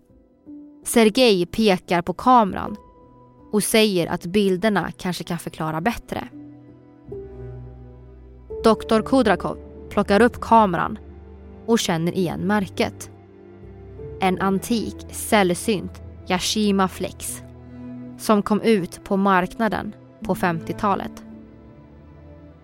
Sergej 0.85 1.47
pekar 1.47 2.03
på 2.03 2.13
kameran 2.13 2.77
och 3.53 3.63
säger 3.63 4.07
att 4.07 4.27
bilderna 4.27 4.93
kanske 4.97 5.25
kan 5.25 5.39
förklara 5.39 5.81
bättre. 5.81 6.29
Doktor 8.65 9.03
Kudrakov 9.03 9.59
plockar 9.91 10.23
upp 10.23 10.41
kameran 10.41 10.99
och 11.67 11.79
känner 11.79 12.13
igen 12.13 12.41
märket. 12.41 13.11
En 14.21 14.41
antik, 14.41 14.97
sällsynt 15.11 16.03
Yashima 16.29 16.89
Flex 16.89 17.43
som 18.21 18.43
kom 18.43 18.61
ut 18.61 19.05
på 19.05 19.17
marknaden 19.17 19.95
på 20.25 20.35
50-talet. 20.35 21.25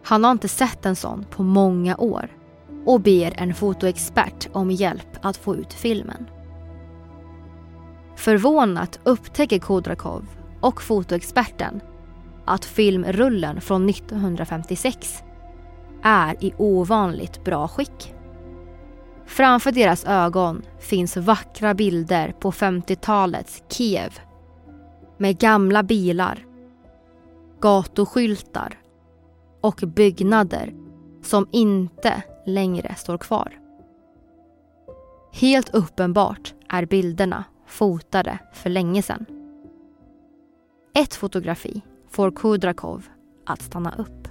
Han 0.03 0.25
har 0.25 0.33
inte 0.33 0.49
sett 0.49 0.87
en 0.87 0.97
sån 0.97 1.25
på 1.31 1.43
många 1.43 1.97
år 1.97 2.29
och 2.85 3.01
ber 3.01 3.41
en 3.41 3.55
fotoexpert 3.55 4.49
om 4.53 4.71
hjälp 4.71 5.19
att 5.23 5.37
få 5.37 5.57
ut 5.57 5.73
filmen. 5.73 6.27
Förvånat 8.17 9.01
upptäcker 9.05 9.59
Kodrakov 9.59 10.27
och 10.61 10.83
fotoexperten 10.83 11.81
att 12.45 12.65
filmrullen 12.65 13.61
från 13.61 13.89
1956 13.89 15.23
är 16.03 16.45
i 16.45 16.53
ovanligt 16.57 17.45
bra 17.45 17.69
skick. 17.69 18.15
Framför 19.27 19.73
deras 19.73 20.05
ögon 20.05 20.63
finns 20.79 21.17
vackra 21.17 21.75
bilder 21.75 22.33
på 22.41 22.53
50-talets 22.53 23.63
Kiev 23.69 24.21
med 25.19 25.39
gamla 25.39 25.83
bilar, 25.83 26.47
gatuskyltar 27.61 28.79
och 29.61 29.81
byggnader 29.87 30.75
som 31.23 31.49
inte 31.53 32.23
längre 32.47 32.95
står 32.95 33.19
kvar. 33.19 33.59
Helt 35.33 35.75
uppenbart 35.75 36.55
är 36.69 36.87
bilderna 36.87 37.45
fotade 37.67 38.39
för 38.53 38.71
länge 38.71 39.03
sedan. 39.03 39.36
Ett 40.97 41.15
fotografi 41.15 41.83
får 42.11 42.31
Kudrakov 42.31 43.07
att 43.47 43.63
stanna 43.63 43.95
upp. 43.99 44.29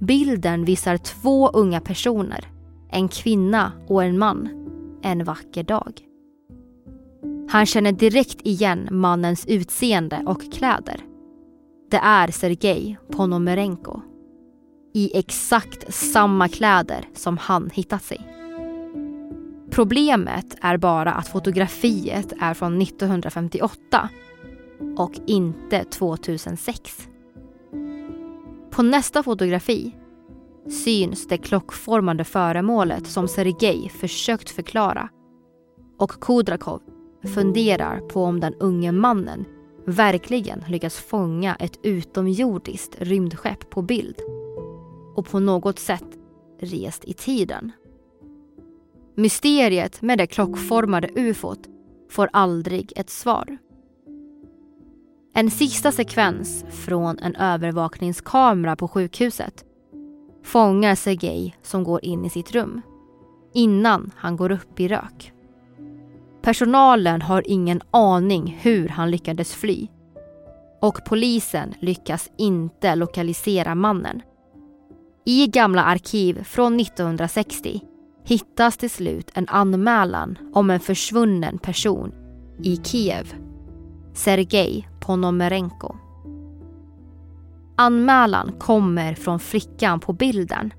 Bilden 0.00 0.64
visar 0.64 0.96
två 0.96 1.48
unga 1.48 1.80
personer, 1.80 2.48
en 2.90 3.08
kvinna 3.08 3.72
och 3.88 4.04
en 4.04 4.18
man, 4.18 4.48
en 5.02 5.24
vacker 5.24 5.62
dag. 5.62 6.00
Han 7.48 7.66
känner 7.66 7.92
direkt 7.92 8.40
igen 8.42 8.88
mannens 8.90 9.46
utseende 9.46 10.22
och 10.26 10.52
kläder. 10.52 11.00
Det 11.90 11.96
är 11.96 12.28
Sergej 12.28 12.98
Ponomarenko. 13.10 14.00
I 14.94 15.18
exakt 15.18 15.94
samma 15.94 16.48
kläder 16.48 17.08
som 17.14 17.38
han 17.38 17.70
hittat 17.70 18.02
sig. 18.02 18.35
Problemet 19.76 20.56
är 20.60 20.76
bara 20.76 21.12
att 21.12 21.28
fotografiet 21.28 22.32
är 22.40 22.54
från 22.54 22.82
1958 22.82 24.08
och 24.96 25.12
inte 25.26 25.84
2006. 25.84 27.08
På 28.70 28.82
nästa 28.82 29.22
fotografi 29.22 29.96
syns 30.84 31.28
det 31.28 31.38
klockformade 31.38 32.24
föremålet 32.24 33.06
som 33.06 33.28
Sergej 33.28 33.88
försökt 33.88 34.50
förklara. 34.50 35.08
Och 35.98 36.10
Kudrakov 36.10 36.80
funderar 37.34 38.00
på 38.00 38.24
om 38.24 38.40
den 38.40 38.54
unge 38.54 38.92
mannen 38.92 39.44
verkligen 39.84 40.64
lyckats 40.68 40.98
fånga 41.00 41.54
ett 41.54 41.78
utomjordiskt 41.82 42.96
rymdskepp 42.98 43.70
på 43.70 43.82
bild 43.82 44.16
och 45.14 45.26
på 45.26 45.40
något 45.40 45.78
sätt 45.78 46.18
rest 46.60 47.04
i 47.04 47.12
tiden. 47.12 47.72
Mysteriet 49.18 50.02
med 50.02 50.18
det 50.18 50.26
klockformade 50.26 51.08
ufot 51.14 51.68
får 52.10 52.30
aldrig 52.32 52.92
ett 52.96 53.10
svar. 53.10 53.58
En 55.34 55.50
sista 55.50 55.92
sekvens 55.92 56.64
från 56.70 57.18
en 57.18 57.36
övervakningskamera 57.36 58.76
på 58.76 58.88
sjukhuset 58.88 59.64
fångar 60.44 60.94
Sergej 60.94 61.56
som 61.62 61.84
går 61.84 62.04
in 62.04 62.24
i 62.24 62.30
sitt 62.30 62.52
rum 62.52 62.82
innan 63.54 64.10
han 64.16 64.36
går 64.36 64.52
upp 64.52 64.80
i 64.80 64.88
rök. 64.88 65.32
Personalen 66.42 67.22
har 67.22 67.42
ingen 67.46 67.82
aning 67.90 68.58
hur 68.62 68.88
han 68.88 69.10
lyckades 69.10 69.54
fly 69.54 69.88
och 70.80 70.98
polisen 71.06 71.74
lyckas 71.80 72.30
inte 72.38 72.94
lokalisera 72.94 73.74
mannen. 73.74 74.22
I 75.24 75.46
gamla 75.46 75.84
arkiv 75.84 76.44
från 76.44 76.80
1960 76.80 77.80
hittas 78.26 78.76
till 78.76 78.90
slut 78.90 79.30
en 79.34 79.48
anmälan 79.48 80.38
om 80.52 80.70
en 80.70 80.80
försvunnen 80.80 81.58
person 81.58 82.14
i 82.62 82.76
Kiev, 82.76 83.34
Sergej 84.14 84.88
Ponomarenko. 85.00 85.96
Anmälan 87.76 88.52
kommer 88.58 89.14
från 89.14 89.38
flickan 89.38 90.00
på 90.00 90.12
bilden 90.12 90.72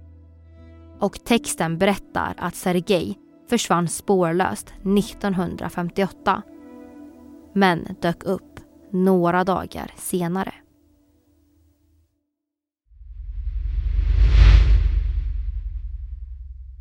och 1.00 1.24
texten 1.26 1.78
berättar 1.78 2.34
att 2.38 2.56
Sergej 2.56 3.18
försvann 3.50 3.88
spårlöst 3.88 4.68
1958 4.68 6.42
men 7.54 7.88
dök 8.02 8.24
upp 8.24 8.60
några 8.92 9.44
dagar 9.44 9.94
senare. 9.98 10.54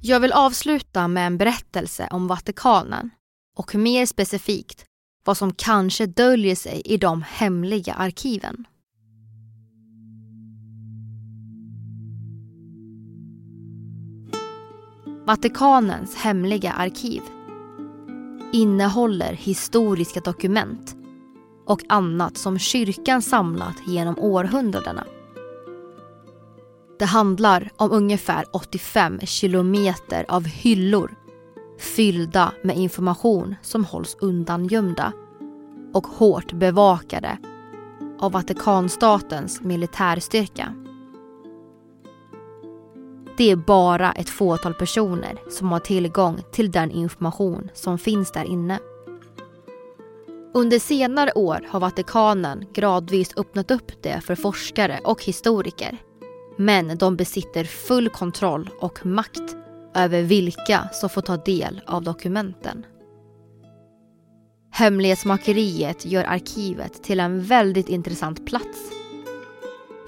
Jag 0.09 0.21
vill 0.21 0.33
avsluta 0.33 1.09
med 1.09 1.27
en 1.27 1.39
berättelse 1.39 2.09
om 2.11 2.27
Vatikanen 2.27 3.11
och 3.57 3.75
mer 3.75 4.07
specifikt 4.07 4.85
vad 5.25 5.37
som 5.37 5.53
kanske 5.53 6.07
döljer 6.07 6.55
sig 6.55 6.83
i 6.85 6.97
de 6.97 7.23
hemliga 7.23 7.95
arkiven. 7.95 8.65
Vatikanens 15.27 16.17
hemliga 16.17 16.73
arkiv 16.73 17.23
innehåller 18.53 19.33
historiska 19.33 20.21
dokument 20.21 20.97
och 21.67 21.81
annat 21.89 22.37
som 22.37 22.59
kyrkan 22.59 23.23
samlat 23.23 23.77
genom 23.87 24.19
århundradena. 24.19 25.05
Det 26.99 27.05
handlar 27.05 27.71
om 27.77 27.93
ungefär 27.93 28.45
85 28.53 29.21
kilometer 29.21 30.25
av 30.29 30.45
hyllor 30.45 31.17
fyllda 31.79 32.53
med 32.63 32.77
information 32.77 33.55
som 33.63 33.85
hålls 33.85 34.17
undangömda 34.21 35.13
och 35.93 36.07
hårt 36.07 36.53
bevakade 36.53 37.39
av 38.19 38.33
Vatikanstatens 38.33 39.61
militärstyrka. 39.61 40.75
Det 43.37 43.51
är 43.51 43.57
bara 43.57 44.13
ett 44.13 44.31
fåtal 44.31 44.75
personer 44.75 45.39
som 45.51 45.73
har 45.73 45.81
tillgång 45.81 46.43
till 46.53 46.71
den 46.71 46.91
information 46.91 47.71
som 47.75 47.99
finns 47.99 48.31
där 48.33 48.45
inne. 48.45 48.79
Under 50.55 50.79
senare 50.79 51.33
år 51.35 51.67
har 51.69 51.81
Vatikanen 51.81 52.65
gradvis 52.73 53.37
öppnat 53.37 53.71
upp 53.71 54.03
det 54.03 54.21
för 54.21 54.35
forskare 54.35 55.01
och 55.05 55.25
historiker. 55.25 55.99
Men 56.57 56.99
de 56.99 57.17
besitter 57.17 57.65
full 57.65 58.09
kontroll 58.09 58.71
och 58.81 59.07
makt 59.07 59.57
över 59.95 60.23
vilka 60.23 60.89
som 60.93 61.09
får 61.09 61.23
ta 61.23 61.37
del 61.37 61.81
av 61.87 62.03
dokumenten. 62.03 62.87
Hemlighetsmakeriet 64.71 66.07
gör 66.07 66.25
arkivet 66.25 67.03
till 67.03 67.21
en 67.21 67.43
väldigt 67.43 67.89
intressant 67.89 68.47
plats. 68.47 68.93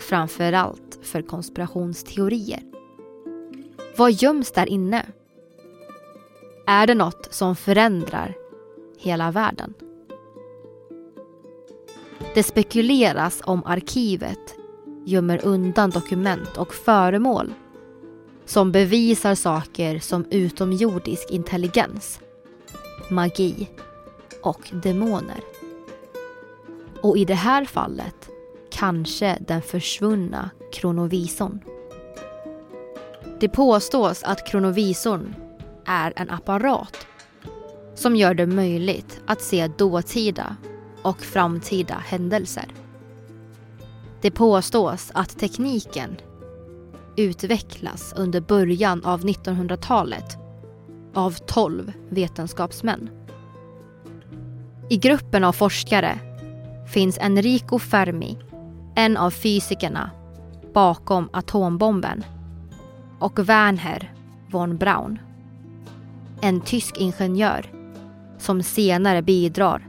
Framförallt 0.01 0.99
för 1.03 1.23
konspirationsteorier. 1.23 2.63
Vad 3.97 4.13
göms 4.13 4.53
där 4.53 4.67
inne? 4.67 5.07
Är 6.67 6.87
det 6.87 6.95
något 6.95 7.29
som 7.31 7.57
förändrar 7.57 8.35
hela 8.99 9.31
världen. 9.31 9.75
Det 12.35 12.43
spekuleras 12.43 13.41
om 13.45 13.63
arkivet 13.65 14.55
gömmer 15.09 15.40
undan 15.44 15.90
dokument 15.90 16.57
och 16.57 16.75
föremål 16.75 17.55
som 18.47 18.73
bevisar 18.73 19.35
saker 19.35 19.99
som 19.99 20.25
utomjordisk 20.31 21.31
intelligens, 21.31 22.21
magi 23.11 23.68
och 24.42 24.71
demoner. 24.73 25.40
Och 27.03 27.18
i 27.18 27.25
det 27.25 27.35
här 27.35 27.64
fallet 27.64 28.29
kanske 28.71 29.38
den 29.40 29.62
försvunna 29.62 30.51
kronovisorn. 30.73 31.61
Det 33.40 33.49
påstås 33.49 34.23
att 34.23 34.47
kronovisorn 34.47 35.35
är 35.87 36.12
en 36.16 36.31
apparat 36.31 37.07
som 37.94 38.16
gör 38.16 38.35
det 38.35 38.47
möjligt 38.47 39.21
att 39.27 39.42
se 39.42 39.68
dåtida 39.68 40.57
och 41.03 41.21
framtida 41.21 41.94
händelser. 41.94 42.66
Det 44.21 44.31
påstås 44.31 45.11
att 45.15 45.39
tekniken 45.39 46.17
utvecklas 47.17 48.15
under 48.17 48.41
början 48.41 49.05
av 49.05 49.21
1900-talet 49.21 50.37
av 51.15 51.31
12 51.31 51.93
vetenskapsmän. 52.09 53.11
I 54.91 54.97
gruppen 54.97 55.45
av 55.45 55.53
forskare 55.53 56.19
finns 56.93 57.19
Enrico 57.19 57.79
Fermi, 57.79 58.39
en 58.95 59.17
av 59.17 59.31
fysikerna 59.31 60.11
bakom 60.75 61.29
atombomben 61.33 62.25
och 63.19 63.49
Werner 63.49 64.13
von 64.51 64.77
Braun, 64.77 65.19
en 66.41 66.61
tysk 66.61 66.99
ingenjör 66.99 67.73
som 68.39 68.63
senare 68.63 69.23
bidrar 69.23 69.89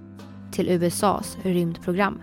till 0.52 0.70
USAs 0.70 1.38
rymdprogram. 1.44 2.22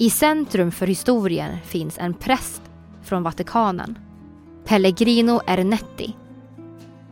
I 0.00 0.10
centrum 0.10 0.70
för 0.70 0.86
historien 0.86 1.58
finns 1.64 1.98
en 1.98 2.14
präst 2.14 2.62
från 3.02 3.22
Vatikanen, 3.22 3.98
Pellegrino 4.64 5.40
Ernetti. 5.46 6.16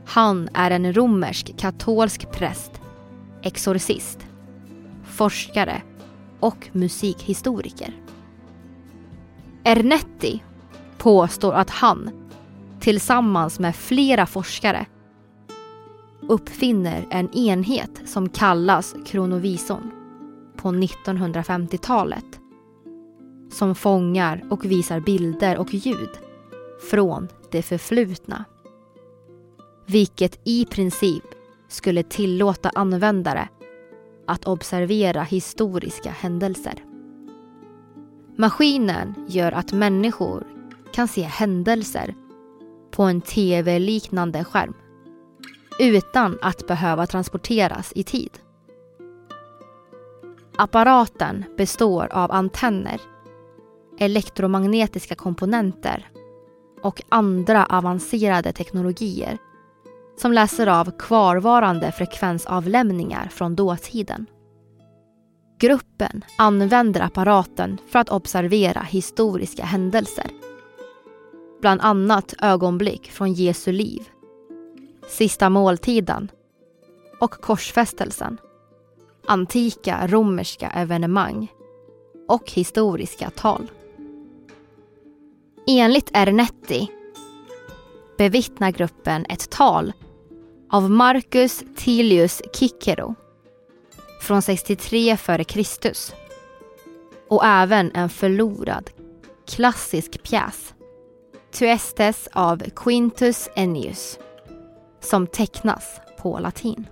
Han 0.06 0.48
är 0.54 0.70
en 0.70 0.92
romersk 0.92 1.56
katolsk 1.58 2.32
präst, 2.32 2.70
exorcist, 3.42 4.26
forskare 5.04 5.82
och 6.40 6.68
musikhistoriker. 6.72 7.94
Ernetti 9.64 10.42
påstår 10.98 11.52
att 11.52 11.70
han, 11.70 12.10
tillsammans 12.80 13.58
med 13.58 13.76
flera 13.76 14.26
forskare, 14.26 14.86
uppfinner 16.20 17.06
en 17.10 17.34
enhet 17.34 18.02
som 18.04 18.28
kallas 18.28 18.94
kronovisorn 19.06 19.90
på 20.56 20.68
1950-talet 20.68 22.40
som 23.56 23.74
fångar 23.74 24.44
och 24.50 24.64
visar 24.64 25.00
bilder 25.00 25.58
och 25.58 25.74
ljud 25.74 26.10
från 26.90 27.28
det 27.50 27.62
förflutna. 27.62 28.44
Vilket 29.86 30.40
i 30.44 30.64
princip 30.64 31.24
skulle 31.68 32.02
tillåta 32.02 32.70
användare 32.74 33.48
att 34.26 34.44
observera 34.46 35.22
historiska 35.22 36.10
händelser. 36.10 36.84
Maskinen 38.36 39.14
gör 39.28 39.52
att 39.52 39.72
människor 39.72 40.46
kan 40.92 41.08
se 41.08 41.22
händelser 41.22 42.14
på 42.90 43.02
en 43.02 43.20
tv-liknande 43.20 44.44
skärm 44.44 44.74
utan 45.78 46.38
att 46.42 46.66
behöva 46.66 47.06
transporteras 47.06 47.92
i 47.94 48.02
tid. 48.02 48.30
Apparaten 50.58 51.44
består 51.56 52.12
av 52.12 52.32
antenner, 52.32 53.00
elektromagnetiska 53.98 55.14
komponenter 55.14 56.08
och 56.82 57.02
andra 57.08 57.66
avancerade 57.66 58.52
teknologier 58.52 59.38
som 60.16 60.32
läser 60.32 60.66
av 60.66 60.98
kvarvarande 60.98 61.92
frekvensavlämningar 61.92 63.28
från 63.28 63.56
dåtiden. 63.56 64.26
Gruppen 65.58 66.24
använder 66.38 67.00
apparaten 67.00 67.78
för 67.88 67.98
att 67.98 68.10
observera 68.10 68.80
historiska 68.80 69.64
händelser. 69.64 70.30
Bland 71.60 71.80
annat 71.80 72.34
ögonblick 72.42 73.10
från 73.10 73.32
Jesu 73.32 73.72
liv 73.72 74.08
Sista 75.08 75.50
måltiden 75.50 76.30
och 77.20 77.30
korsfästelsen. 77.30 78.38
Antika 79.26 80.06
romerska 80.06 80.68
evenemang 80.68 81.52
och 82.28 82.50
historiska 82.50 83.30
tal. 83.30 83.70
Enligt 85.68 86.10
Ernetti 86.12 86.90
bevittnar 88.18 88.70
gruppen 88.70 89.26
ett 89.28 89.50
tal 89.50 89.92
av 90.70 90.90
Marcus 90.90 91.64
Tilius 91.76 92.42
Cicero 92.52 93.14
från 94.22 94.42
63 94.42 95.10
f.Kr. 95.10 95.92
och 97.28 97.44
även 97.44 97.90
en 97.94 98.08
förlorad 98.08 98.90
klassisk 99.46 100.22
pjäs, 100.22 100.74
Tuestes 101.52 102.28
av 102.32 102.62
Quintus 102.76 103.48
Ennius 103.56 104.18
som 105.00 105.26
tecknas 105.26 106.00
på 106.18 106.38
latin. 106.38 106.86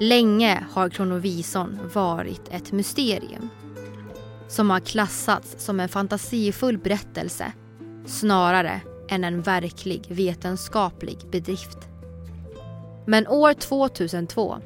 Länge 0.00 0.66
har 0.72 0.88
kronovisorn 0.88 1.90
varit 1.94 2.48
ett 2.50 2.72
mysterium 2.72 3.50
som 4.48 4.70
har 4.70 4.80
klassats 4.80 5.54
som 5.58 5.80
en 5.80 5.88
fantasifull 5.88 6.78
berättelse 6.78 7.52
snarare 8.06 8.80
än 9.08 9.24
en 9.24 9.42
verklig 9.42 10.04
vetenskaplig 10.08 11.18
bedrift. 11.30 11.78
Men 13.06 13.26
år 13.26 13.52
2002 13.52 14.56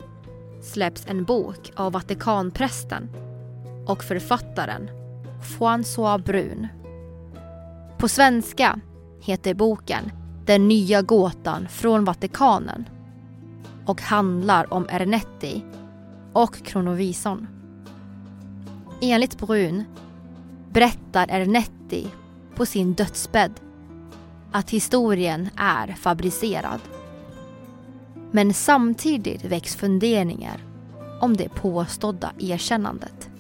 släpps 0.62 1.06
en 1.06 1.24
bok 1.24 1.72
av 1.76 1.92
Vatikanprästen 1.92 3.10
och 3.86 4.04
författaren 4.04 4.90
François 5.42 6.22
Brun. 6.22 6.66
På 7.98 8.08
svenska 8.08 8.80
heter 9.20 9.54
boken 9.54 10.12
den 10.46 10.68
nya 10.68 11.02
gåtan 11.02 11.68
från 11.68 12.04
Vatikanen 12.04 12.88
och 13.86 14.02
handlar 14.02 14.72
om 14.72 14.86
Ernetti 14.90 15.64
och 16.32 16.66
kronovisorn. 16.66 17.59
Enligt 19.02 19.38
Brun 19.38 19.84
berättar 20.70 21.26
Ernetti 21.30 22.06
på 22.54 22.66
sin 22.66 22.94
dödsbädd 22.94 23.60
att 24.52 24.70
historien 24.70 25.48
är 25.56 25.92
fabricerad. 25.92 26.80
Men 28.30 28.54
samtidigt 28.54 29.44
väcks 29.44 29.76
funderingar 29.76 30.64
om 31.20 31.36
det 31.36 31.48
påstådda 31.48 32.32
erkännandet 32.38 33.30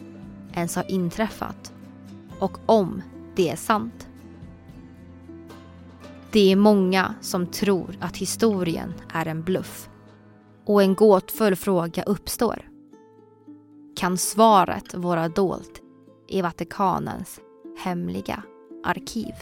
ens 0.54 0.76
har 0.76 0.90
inträffat 0.90 1.72
och 2.38 2.58
om 2.66 3.02
det 3.36 3.50
är 3.50 3.56
sant. 3.56 4.08
Det 6.32 6.52
är 6.52 6.56
många 6.56 7.14
som 7.20 7.46
tror 7.46 7.96
att 8.00 8.16
historien 8.16 8.94
är 9.12 9.26
en 9.26 9.42
bluff. 9.42 9.88
Och 10.64 10.82
en 10.82 10.94
gåtfull 10.94 11.56
fråga 11.56 12.02
uppstår. 12.02 12.69
Kan 14.00 14.18
svaret 14.18 14.94
vara 14.94 15.28
dolt 15.28 15.80
i 16.28 16.42
Vatikanens 16.42 17.40
hemliga 17.78 18.42
arkiv? 18.84 19.34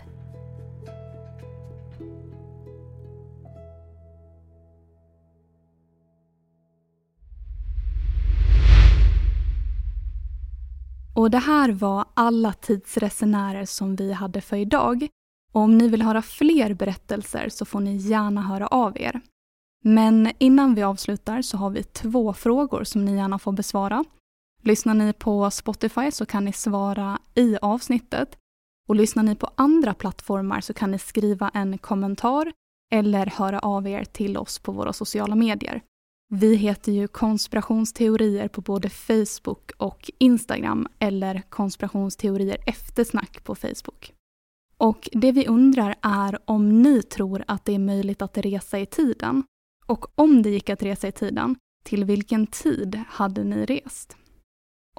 Och 11.15 11.31
det 11.31 11.39
här 11.39 11.73
var 11.73 12.05
alla 12.15 12.53
tidsresenärer 12.53 13.65
som 13.65 13.97
vi 13.97 14.13
hade 14.13 14.41
för 14.41 14.57
idag. 14.57 15.09
Och 15.53 15.61
om 15.61 15.79
ni 15.79 15.89
vill 15.89 16.03
höra 16.03 16.23
fler 16.23 16.75
berättelser 16.75 17.49
så 17.49 17.65
får 17.65 17.81
ni 17.81 17.97
gärna 17.97 18.43
höra 18.43 18.67
av 18.67 18.97
er. 18.97 19.21
Men 19.85 20.33
innan 20.39 20.75
vi 20.75 20.83
avslutar 20.83 21.43
så 21.43 21.57
har 21.57 21.71
vi 21.71 21.83
två 21.83 22.33
frågor 22.33 22.85
som 22.85 23.05
ni 23.05 23.17
gärna 23.17 23.39
får 23.39 23.53
besvara. 23.53 24.05
Lyssnar 24.69 24.95
ni 24.95 25.13
på 25.13 25.51
Spotify 25.51 26.11
så 26.11 26.27
kan 26.27 26.45
ni 26.45 26.53
svara 26.53 27.19
i 27.35 27.57
avsnittet. 27.63 28.37
Och 28.89 28.97
lyssnar 28.97 29.23
ni 29.23 29.35
på 29.35 29.51
andra 29.55 29.95
plattformar 29.95 30.61
så 30.61 30.75
kan 30.75 30.91
ni 30.91 30.99
skriva 30.99 31.51
en 31.55 31.79
kommentar 31.79 32.53
eller 32.93 33.27
höra 33.27 33.59
av 33.59 33.89
er 33.89 34.05
till 34.05 34.37
oss 34.37 34.59
på 34.59 34.73
våra 34.73 34.93
sociala 34.93 35.35
medier. 35.35 35.83
Vi 36.35 36.55
heter 36.55 36.93
ju 36.93 37.09
konspirationsteorier 37.09 38.49
på 38.49 38.61
både 38.61 38.91
Facebook 38.91 39.71
och 39.77 40.11
Instagram 40.19 40.89
eller 40.99 41.43
konspirationsteorier 41.49 42.59
eftersnack 42.67 43.45
på 43.45 43.55
Facebook. 43.55 44.13
Och 44.77 45.09
det 45.13 45.33
vi 45.33 45.47
undrar 45.47 45.95
är 46.03 46.39
om 46.45 46.83
ni 46.83 47.03
tror 47.03 47.45
att 47.47 47.65
det 47.65 47.75
är 47.75 47.79
möjligt 47.79 48.23
att 48.23 48.39
resa 48.39 48.79
i 48.79 48.87
tiden. 48.87 49.45
Och 49.87 50.19
om 50.19 50.43
det 50.43 50.51
gick 50.51 50.71
att 50.71 50.83
resa 50.83 51.09
i 51.09 51.13
tiden, 51.13 51.57
till 51.85 52.05
vilken 52.05 52.47
tid 52.47 53.03
hade 53.09 53.45
ni 53.45 53.65
rest? 53.65 54.17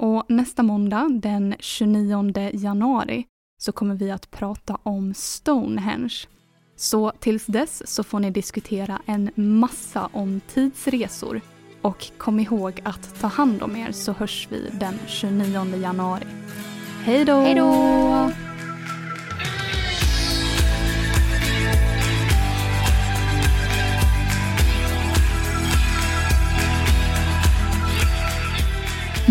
Och 0.01 0.25
nästa 0.27 0.63
måndag, 0.63 1.09
den 1.09 1.55
29 1.59 2.49
januari, 2.53 3.25
så 3.61 3.71
kommer 3.71 3.95
vi 3.95 4.11
att 4.11 4.31
prata 4.31 4.77
om 4.83 5.13
Stonehenge. 5.13 6.13
Så 6.75 7.11
tills 7.19 7.45
dess 7.45 7.93
så 7.95 8.03
får 8.03 8.19
ni 8.19 8.31
diskutera 8.31 9.01
en 9.05 9.31
massa 9.35 10.09
om 10.11 10.41
tidsresor. 10.53 11.41
Och 11.81 12.07
kom 12.17 12.39
ihåg 12.39 12.81
att 12.83 13.21
ta 13.21 13.27
hand 13.27 13.63
om 13.63 13.75
er 13.75 13.91
så 13.91 14.11
hörs 14.11 14.47
vi 14.51 14.69
den 14.79 14.93
29 15.07 15.75
januari. 15.81 16.25
Hej 17.03 17.25
då! 17.25 17.39
Hej 17.39 17.55
då! 17.55 18.48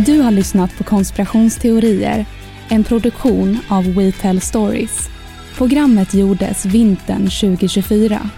Du 0.07 0.21
har 0.21 0.31
lyssnat 0.31 0.79
på 0.79 0.85
Konspirationsteorier, 0.85 2.27
en 2.69 2.85
produktion 2.85 3.59
av 3.69 3.95
We 3.95 4.13
Tell 4.13 4.41
Stories. 4.41 5.09
Programmet 5.57 6.15
gjordes 6.15 6.67
vintern 6.67 7.31
2024. 7.31 8.31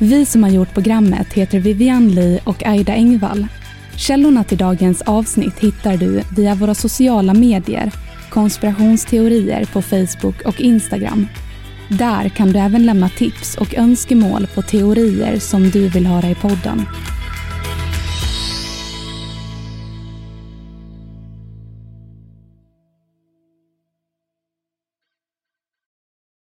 Vi 0.00 0.26
som 0.26 0.42
har 0.42 0.50
gjort 0.50 0.74
programmet 0.74 1.32
heter 1.32 1.58
Vivian 1.58 2.08
Lee 2.08 2.40
och 2.44 2.66
Aida 2.66 2.92
Engvall. 2.94 3.46
Källorna 3.96 4.44
till 4.44 4.58
dagens 4.58 5.02
avsnitt 5.02 5.58
hittar 5.58 5.96
du 5.96 6.22
via 6.36 6.54
våra 6.54 6.74
sociala 6.74 7.34
medier, 7.34 7.92
konspirationsteorier 8.30 9.64
på 9.72 9.82
Facebook 9.82 10.42
och 10.44 10.60
Instagram. 10.60 11.26
Där 11.88 12.28
kan 12.28 12.52
du 12.52 12.58
även 12.58 12.86
lämna 12.86 13.08
tips 13.08 13.56
och 13.56 13.74
önskemål 13.74 14.46
på 14.54 14.62
teorier 14.62 15.38
som 15.38 15.70
du 15.70 15.88
vill 15.88 16.06
höra 16.06 16.30
i 16.30 16.34
podden. 16.34 16.86